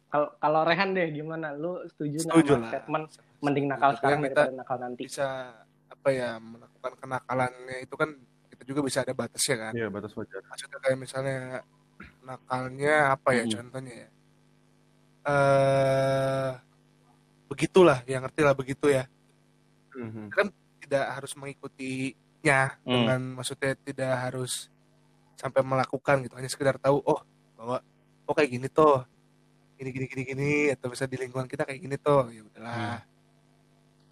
Kalau 0.08 0.28
kalau 0.36 0.60
Rehan 0.62 0.92
deh 0.92 1.08
gimana? 1.10 1.54
Lu 1.54 1.80
setuju 1.88 2.20
nggak 2.20 2.34
Setuju 2.34 2.50
sama 2.50 2.60
lah. 2.60 2.70
statement 2.74 3.04
mending 3.40 3.66
nakal 3.66 3.88
Tapi 3.88 3.96
sekarang 3.96 4.12
kan 4.12 4.24
kita 4.24 4.34
daripada 4.36 4.58
nakal 4.58 4.76
nanti? 4.78 5.00
bisa 5.00 5.28
apa 5.88 6.08
ya 6.10 6.30
melakukan 6.36 6.92
kenakalannya 6.98 7.76
itu 7.80 7.94
kan 7.94 8.10
kita 8.50 8.62
juga 8.66 8.80
bisa 8.82 8.98
ada 9.00 9.14
batasnya 9.14 9.56
kan. 9.56 9.72
Iya 9.72 9.86
batas 9.88 10.12
wajar. 10.12 10.42
Maksudnya 10.44 10.78
kayak 10.78 10.98
misalnya 10.98 11.38
nakalnya 12.20 12.94
apa 13.10 13.28
ya 13.32 13.44
Mm. 13.44 13.52
contohnya 13.54 13.94
ya. 13.96 14.08
Eh 15.22 16.50
begitulah, 17.46 18.00
yang 18.08 18.24
ngerti 18.24 18.40
lah 18.42 18.54
begitu 18.56 18.86
ya. 18.88 19.04
Mhm. 19.94 20.32
Tidak 20.82 21.04
harus 21.14 21.32
mengikutinya 21.36 22.58
Hmm. 22.82 22.90
dengan 23.06 23.20
maksudnya 23.38 23.76
tidak 23.78 24.12
harus 24.18 24.72
sampai 25.36 25.62
melakukan 25.62 26.24
gitu, 26.24 26.34
hanya 26.34 26.50
sekedar 26.50 26.76
tahu 26.80 26.98
oh 27.04 27.20
bahwa 27.54 27.78
oh 28.26 28.34
kayak 28.34 28.50
gini 28.50 28.68
tuh. 28.68 29.04
Gini 29.78 29.90
gini 29.90 30.06
gini 30.06 30.22
gini 30.24 30.50
atau 30.70 30.90
bisa 30.90 31.04
di 31.06 31.16
lingkungan 31.18 31.46
kita 31.46 31.62
kayak 31.66 31.80
gini 31.82 31.96
tuh. 31.98 32.30
Ya 32.30 32.42
udahlah. 32.42 32.98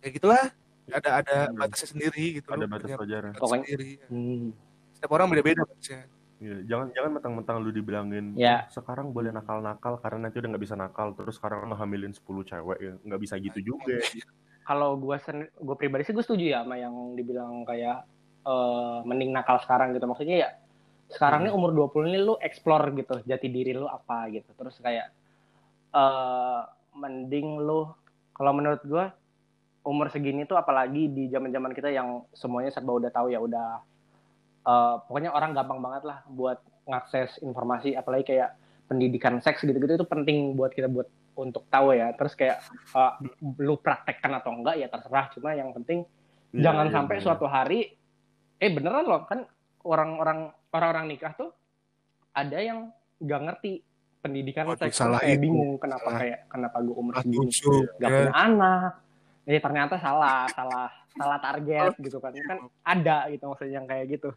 Ya 0.00 0.08
gitulah. 0.10 0.44
Ada 0.90 1.10
ada 1.22 1.36
Hmm. 1.48 1.58
batasnya 1.58 1.88
sendiri 1.94 2.42
gitu 2.42 2.50
Ada 2.50 2.66
loh, 2.66 2.68
batas 2.70 2.90
batas 2.90 3.38
Pokoknya- 3.38 3.66
sendiri. 3.66 3.90
Hmm. 4.10 4.50
Setiap 4.94 5.10
orang 5.14 5.26
beda-beda 5.30 5.62
batasnya. 5.64 6.02
Iya, 6.40 6.56
jangan 6.64 6.88
jangan 6.96 7.10
mentang-mentang 7.20 7.56
lu 7.60 7.68
dibilangin 7.68 8.32
Ya. 8.32 8.64
"Oh, 8.64 8.80
sekarang 8.80 9.12
boleh 9.12 9.28
nakal-nakal 9.28 10.00
karena 10.00 10.28
nanti 10.28 10.40
udah 10.40 10.48
nggak 10.56 10.64
bisa 10.64 10.72
nakal 10.76 11.12
terus 11.12 11.36
sekarang 11.36 11.68
ngehamilin 11.68 12.16
10 12.16 12.40
cewek 12.48 12.78
ya 12.80 12.92
nggak 13.04 13.20
bisa 13.20 13.36
gitu 13.36 13.60
juga. 13.60 14.00
kalau 14.64 14.96
gue 14.96 15.16
sen 15.20 15.50
gue 15.52 15.76
pribadi 15.76 16.06
sih 16.06 16.14
gue 16.16 16.24
setuju 16.24 16.44
ya 16.56 16.58
sama 16.64 16.80
yang 16.80 17.12
dibilang 17.12 17.68
kayak 17.68 18.08
eh, 18.48 18.98
mending 19.04 19.36
nakal 19.36 19.60
sekarang 19.60 19.92
gitu. 19.92 20.08
Maksudnya 20.08 20.36
ya 20.48 20.50
sekarang 21.12 21.44
nih 21.44 21.52
umur 21.52 21.76
20 21.76 22.08
ini 22.08 22.18
lu 22.24 22.40
explore 22.40 22.88
gitu 22.96 23.20
jati 23.28 23.48
diri 23.52 23.76
lu 23.76 23.84
apa 23.84 24.32
gitu. 24.32 24.48
Terus 24.56 24.80
kayak 24.80 25.12
eh 25.92 26.60
mending 26.96 27.60
lu 27.60 27.92
kalau 28.32 28.56
menurut 28.56 28.80
gue 28.80 29.04
umur 29.84 30.08
segini 30.08 30.48
tuh 30.48 30.56
apalagi 30.56 31.08
di 31.12 31.28
zaman-zaman 31.28 31.72
kita 31.76 31.92
yang 31.92 32.24
semuanya 32.32 32.72
serba 32.72 32.96
udah 32.96 33.10
tahu 33.12 33.28
ya 33.32 33.40
udah 33.40 33.80
eh, 34.62 34.94
pokoknya 35.06 35.30
orang 35.32 35.52
gampang 35.52 35.80
banget 35.80 36.02
lah 36.04 36.18
buat 36.26 36.58
ngakses 36.84 37.38
informasi 37.40 37.94
apalagi 37.94 38.34
kayak 38.34 38.56
pendidikan 38.90 39.38
seks 39.38 39.62
gitu-gitu 39.62 39.94
itu 39.94 40.06
penting 40.06 40.58
buat 40.58 40.74
kita 40.74 40.90
buat 40.90 41.06
untuk 41.38 41.64
tahu 41.70 41.94
ya. 41.94 42.10
Terus 42.18 42.34
kayak 42.34 42.58
eh, 42.94 43.12
lu 43.62 43.78
praktekkan 43.78 44.34
atau 44.36 44.50
enggak 44.52 44.76
ya 44.76 44.86
terserah. 44.90 45.30
Cuma 45.32 45.54
yang 45.54 45.70
penting 45.72 46.04
Iya, 46.50 46.66
jangan 46.66 46.86
iya, 46.90 46.94
sampai 46.98 47.16
bener. 47.16 47.26
suatu 47.30 47.46
hari 47.46 47.80
eh 48.58 48.70
beneran 48.74 49.06
loh 49.06 49.22
kan 49.22 49.46
orang-orang 49.86 50.50
orang-orang 50.74 51.06
nikah 51.06 51.30
tuh 51.38 51.54
ada 52.34 52.58
yang 52.58 52.90
nggak 53.22 53.40
ngerti 53.46 53.86
pendidikan 54.18 54.66
Waduh, 54.66 54.82
seks 54.90 54.98
salah 54.98 55.22
kayak 55.22 55.38
bingung 55.38 55.78
kenapa 55.78 56.10
Salah. 56.10 56.20
kayak 56.26 56.40
kenapa 56.50 56.76
gue 56.82 56.96
umur 56.98 57.14
segini 57.22 57.54
nggak 58.02 58.10
ya. 58.10 58.16
punya 58.18 58.34
anak. 58.34 58.92
Eh 59.46 59.60
ternyata 59.62 59.94
salah 60.02 60.50
salah 60.50 60.90
salah 61.14 61.38
target 61.38 61.94
gitu 62.02 62.18
kan. 62.18 62.34
Kan 62.34 62.58
ada 62.82 63.30
gitu 63.30 63.44
maksudnya 63.46 63.74
yang 63.78 63.86
kayak 63.86 64.04
gitu 64.10 64.30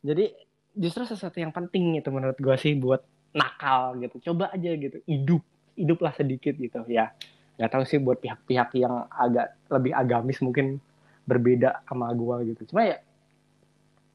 jadi 0.00 0.32
justru 0.72 1.04
sesuatu 1.04 1.36
yang 1.36 1.52
penting 1.52 2.00
itu 2.00 2.08
menurut 2.08 2.38
gue 2.40 2.56
sih 2.56 2.76
buat 2.76 3.04
nakal 3.36 4.00
gitu. 4.00 4.32
Coba 4.32 4.50
aja 4.50 4.70
gitu. 4.74 4.98
Hidup. 5.04 5.42
Hiduplah 5.76 6.12
sedikit 6.16 6.56
gitu 6.56 6.82
ya. 6.88 7.12
Nggak 7.60 7.70
tahu 7.76 7.82
sih 7.84 7.98
buat 8.00 8.18
pihak-pihak 8.20 8.72
yang 8.80 9.06
agak 9.12 9.56
lebih 9.68 9.92
agamis 9.92 10.40
mungkin 10.40 10.80
berbeda 11.28 11.84
sama 11.84 12.10
gue 12.16 12.56
gitu. 12.56 12.74
Cuma 12.74 12.88
ya 12.88 12.98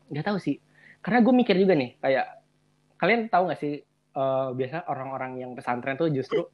nggak 0.10 0.26
tahu 0.26 0.38
sih. 0.42 0.58
Karena 1.06 1.22
gue 1.22 1.34
mikir 1.34 1.56
juga 1.58 1.78
nih 1.78 2.02
kayak 2.02 2.26
kalian 2.98 3.22
tahu 3.30 3.44
nggak 3.52 3.62
sih 3.62 3.74
eh, 4.16 4.50
biasa 4.58 4.90
orang-orang 4.90 5.32
yang 5.42 5.52
pesantren 5.54 5.96
tuh 5.96 6.10
justru 6.10 6.50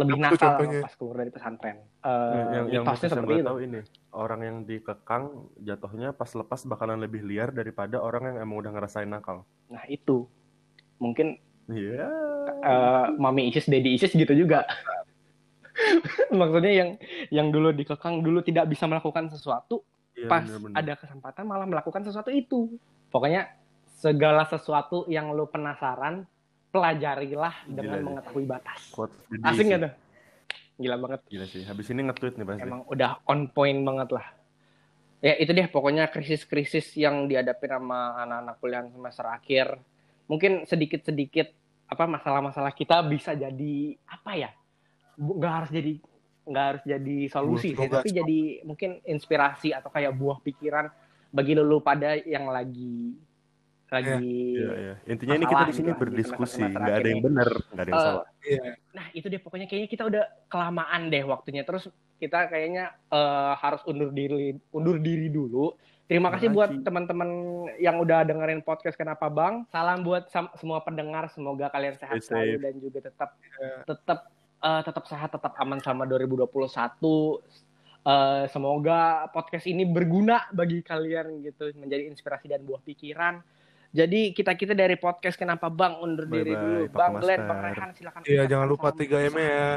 lebih 0.00 0.16
Apa 0.16 0.24
nakal 0.26 0.40
contohnya? 0.56 0.80
pas 0.82 0.94
keluar 0.96 1.16
dari 1.20 1.30
pesantren 1.30 1.76
Eh, 2.00 2.44
yang 2.50 2.66
yang, 2.72 2.84
seperti 2.96 3.24
gue 3.28 3.38
itu 3.38 3.48
tahu 3.48 3.58
ini 3.60 3.80
orang 4.10 4.40
yang 4.40 4.56
dikekang 4.64 5.24
jatuhnya 5.60 6.08
pas 6.10 6.30
lepas 6.32 6.60
bakalan 6.64 6.98
lebih 6.98 7.20
liar 7.22 7.52
daripada 7.52 8.00
orang 8.00 8.32
yang 8.32 8.36
emang 8.42 8.56
udah 8.60 8.72
ngerasain 8.72 9.06
nakal 9.06 9.44
nah 9.68 9.84
itu 9.86 10.24
mungkin 10.96 11.36
iya 11.68 12.08
eh, 12.60 13.06
mami 13.16 13.46
Isis, 13.46 13.70
daddy 13.70 13.94
Isis 13.94 14.10
gitu 14.10 14.34
juga. 14.34 14.66
Maksudnya 16.34 16.72
yang 16.72 16.90
yang 17.30 17.48
dulu 17.48 17.72
dikekang 17.72 18.20
dulu 18.20 18.42
tidak 18.42 18.68
bisa 18.68 18.84
melakukan 18.84 19.30
sesuatu, 19.30 19.80
Iya, 20.12 20.28
pas 20.28 20.44
bener-bener. 20.44 20.76
ada 20.76 20.92
kesempatan 20.98 21.44
malah 21.46 21.64
melakukan 21.64 22.02
sesuatu 22.04 22.28
itu. 22.28 22.76
Pokoknya 23.08 23.48
segala 23.96 24.44
sesuatu 24.44 25.06
yang 25.06 25.32
lu 25.32 25.46
penasaran, 25.46 26.26
pelajarilah 26.70 27.54
Gila 27.66 27.74
dengan 27.74 27.98
nih. 27.98 28.06
mengetahui 28.06 28.44
batas. 28.46 28.80
Quotes 28.94 29.18
the 29.30 29.38
Asing 29.42 29.68
sih. 29.74 29.78
tuh? 29.78 29.92
gila 30.80 30.96
banget. 30.96 31.20
Gila 31.28 31.46
sih. 31.46 31.62
Habis 31.68 31.86
ini 31.92 32.00
nge-tweet 32.08 32.34
nih 32.40 32.46
pasti. 32.48 32.64
Emang 32.64 32.82
udah 32.88 33.20
on 33.28 33.52
point 33.52 33.80
banget 33.84 34.16
lah. 34.16 34.26
Ya 35.20 35.36
itu 35.36 35.52
deh 35.52 35.68
pokoknya 35.68 36.08
krisis-krisis 36.08 36.96
yang 36.96 37.28
dihadapi 37.28 37.68
sama 37.68 38.16
anak-anak 38.24 38.56
kuliah 38.56 38.82
semester 38.88 39.26
akhir. 39.28 39.66
Mungkin 40.24 40.64
sedikit-sedikit 40.64 41.52
apa 41.90 42.08
masalah-masalah 42.08 42.72
kita 42.72 43.04
bisa 43.04 43.36
jadi 43.36 44.00
apa 44.08 44.32
ya? 44.40 44.50
Nggak 45.20 45.52
harus 45.52 45.70
jadi 45.70 45.92
nggak 46.50 46.64
harus 46.72 46.82
jadi 46.88 47.16
solusi 47.28 47.76
sih, 47.76 47.86
tapi 47.86 48.10
jadi 48.10 48.40
mungkin 48.64 49.04
inspirasi 49.04 49.76
atau 49.76 49.92
kayak 49.92 50.16
buah 50.16 50.40
pikiran 50.40 50.88
bagi 51.30 51.52
lu 51.54 51.78
pada 51.84 52.16
yang 52.16 52.48
lagi 52.48 53.14
lagi 53.90 54.14
Iya, 54.54 54.70
iya. 54.72 54.94
Intinya 55.04 55.34
ini 55.34 55.44
kita 55.44 55.62
di 55.64 55.74
sini 55.74 55.86
gitu 55.86 55.92
di 55.92 56.00
berdiskusi, 56.00 56.62
nggak 56.62 56.96
ada 56.96 57.08
yang 57.08 57.20
benar, 57.20 57.48
nggak 57.50 57.82
ada 57.82 57.90
yang 57.90 57.98
Eh, 57.98 58.06
salah. 58.06 58.26
Iya. 58.40 58.62
Nah 58.90 59.06
itu 59.10 59.26
deh 59.26 59.40
pokoknya 59.40 59.66
kayaknya 59.66 59.88
kita 59.88 60.02
udah 60.06 60.22
kelamaan 60.46 61.02
deh 61.06 61.22
waktunya 61.22 61.62
terus 61.62 61.90
kita 62.16 62.46
kayaknya 62.46 62.84
eh, 63.08 63.52
harus 63.56 63.82
undur 63.84 64.10
diri 64.10 64.54
undur 64.70 64.96
diri 64.96 65.26
dulu. 65.26 65.74
Terima 66.06 66.26
kasih 66.28 66.50
buat 66.50 66.74
teman-teman 66.76 67.30
yang 67.78 67.94
udah 67.96 68.26
dengerin 68.26 68.62
podcast 68.62 68.94
Kenapa 68.94 69.26
Bang. 69.26 69.62
Salam 69.68 70.02
buat 70.02 70.26
semua 70.54 70.78
pendengar. 70.80 71.30
Semoga 71.30 71.66
kalian 71.68 71.94
sehat 71.94 72.18
Stay 72.18 72.26
selalu 72.26 72.50
safe. 72.50 72.62
dan 72.62 72.74
juga 72.76 72.98
tetap 73.00 73.30
Iya. 73.38 73.74
tetap 73.86 74.18
eh, 74.60 74.82
tetap 74.82 75.04
sehat, 75.06 75.30
tetap 75.30 75.52
aman 75.56 75.78
sama 75.78 76.04
2021. 76.04 77.38
Eh, 78.00 78.44
semoga 78.48 79.00
podcast 79.28 79.64
ini 79.64 79.84
berguna 79.84 80.48
bagi 80.50 80.80
kalian 80.80 81.40
gitu, 81.42 81.68
menjadi 81.74 82.06
inspirasi 82.06 82.48
dan 82.48 82.62
buah 82.62 82.80
pikiran. 82.80 83.38
Jadi 83.90 84.30
kita 84.30 84.54
kita 84.54 84.70
dari 84.70 84.94
podcast 84.94 85.34
Kenapa 85.34 85.66
Bang 85.66 85.98
undur 85.98 86.30
diri 86.30 86.54
Bye-bye, 86.54 86.62
dulu. 86.62 86.82
Pak 86.88 86.98
Bang 86.98 87.12
Glenn, 87.18 87.40
Master. 87.42 87.48
Bang 87.50 87.60
Rehan 87.66 87.90
silakan. 87.92 88.20
Iya, 88.22 88.42
jangan 88.46 88.66
lupa 88.70 88.88
Salam. 88.94 89.00
3M 89.02 89.34
ya. 89.36 89.68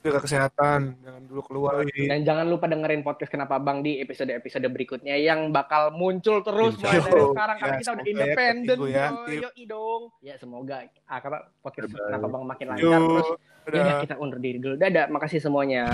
Jaga 0.00 0.16
kesehatan, 0.24 0.80
jangan 1.04 1.22
dulu 1.28 1.40
keluar. 1.44 1.84
Dan 1.84 2.24
jangan 2.24 2.48
lupa 2.48 2.64
dengerin 2.64 3.04
podcast 3.04 3.28
Kenapa 3.28 3.60
Bang 3.60 3.84
di 3.84 4.00
episode-episode 4.00 4.64
berikutnya 4.72 5.12
yang 5.20 5.52
bakal 5.52 5.92
muncul 5.92 6.40
terus 6.40 6.80
mulai 6.80 7.04
dari 7.04 7.20
sekarang 7.20 7.56
karena 7.60 7.68
Ya, 7.68 7.80
kita 7.84 7.90
udah 7.92 8.06
independen. 8.08 8.76
ya. 8.88 9.06
yo, 9.12 9.28
yoi 9.44 9.64
dong. 9.68 10.02
Ya 10.24 10.34
semoga 10.40 10.88
ah, 11.04 11.20
karena 11.20 11.38
podcast. 11.60 11.92
Kenapa 11.92 12.26
Bang 12.32 12.42
makin 12.48 12.66
lancar 12.72 12.96
terus. 12.96 13.28
Ya 13.76 13.94
kita 14.00 14.14
undur 14.16 14.40
diri 14.40 14.56
dulu. 14.56 14.80
Dadah, 14.80 15.12
makasih 15.12 15.36
semuanya. 15.36 15.84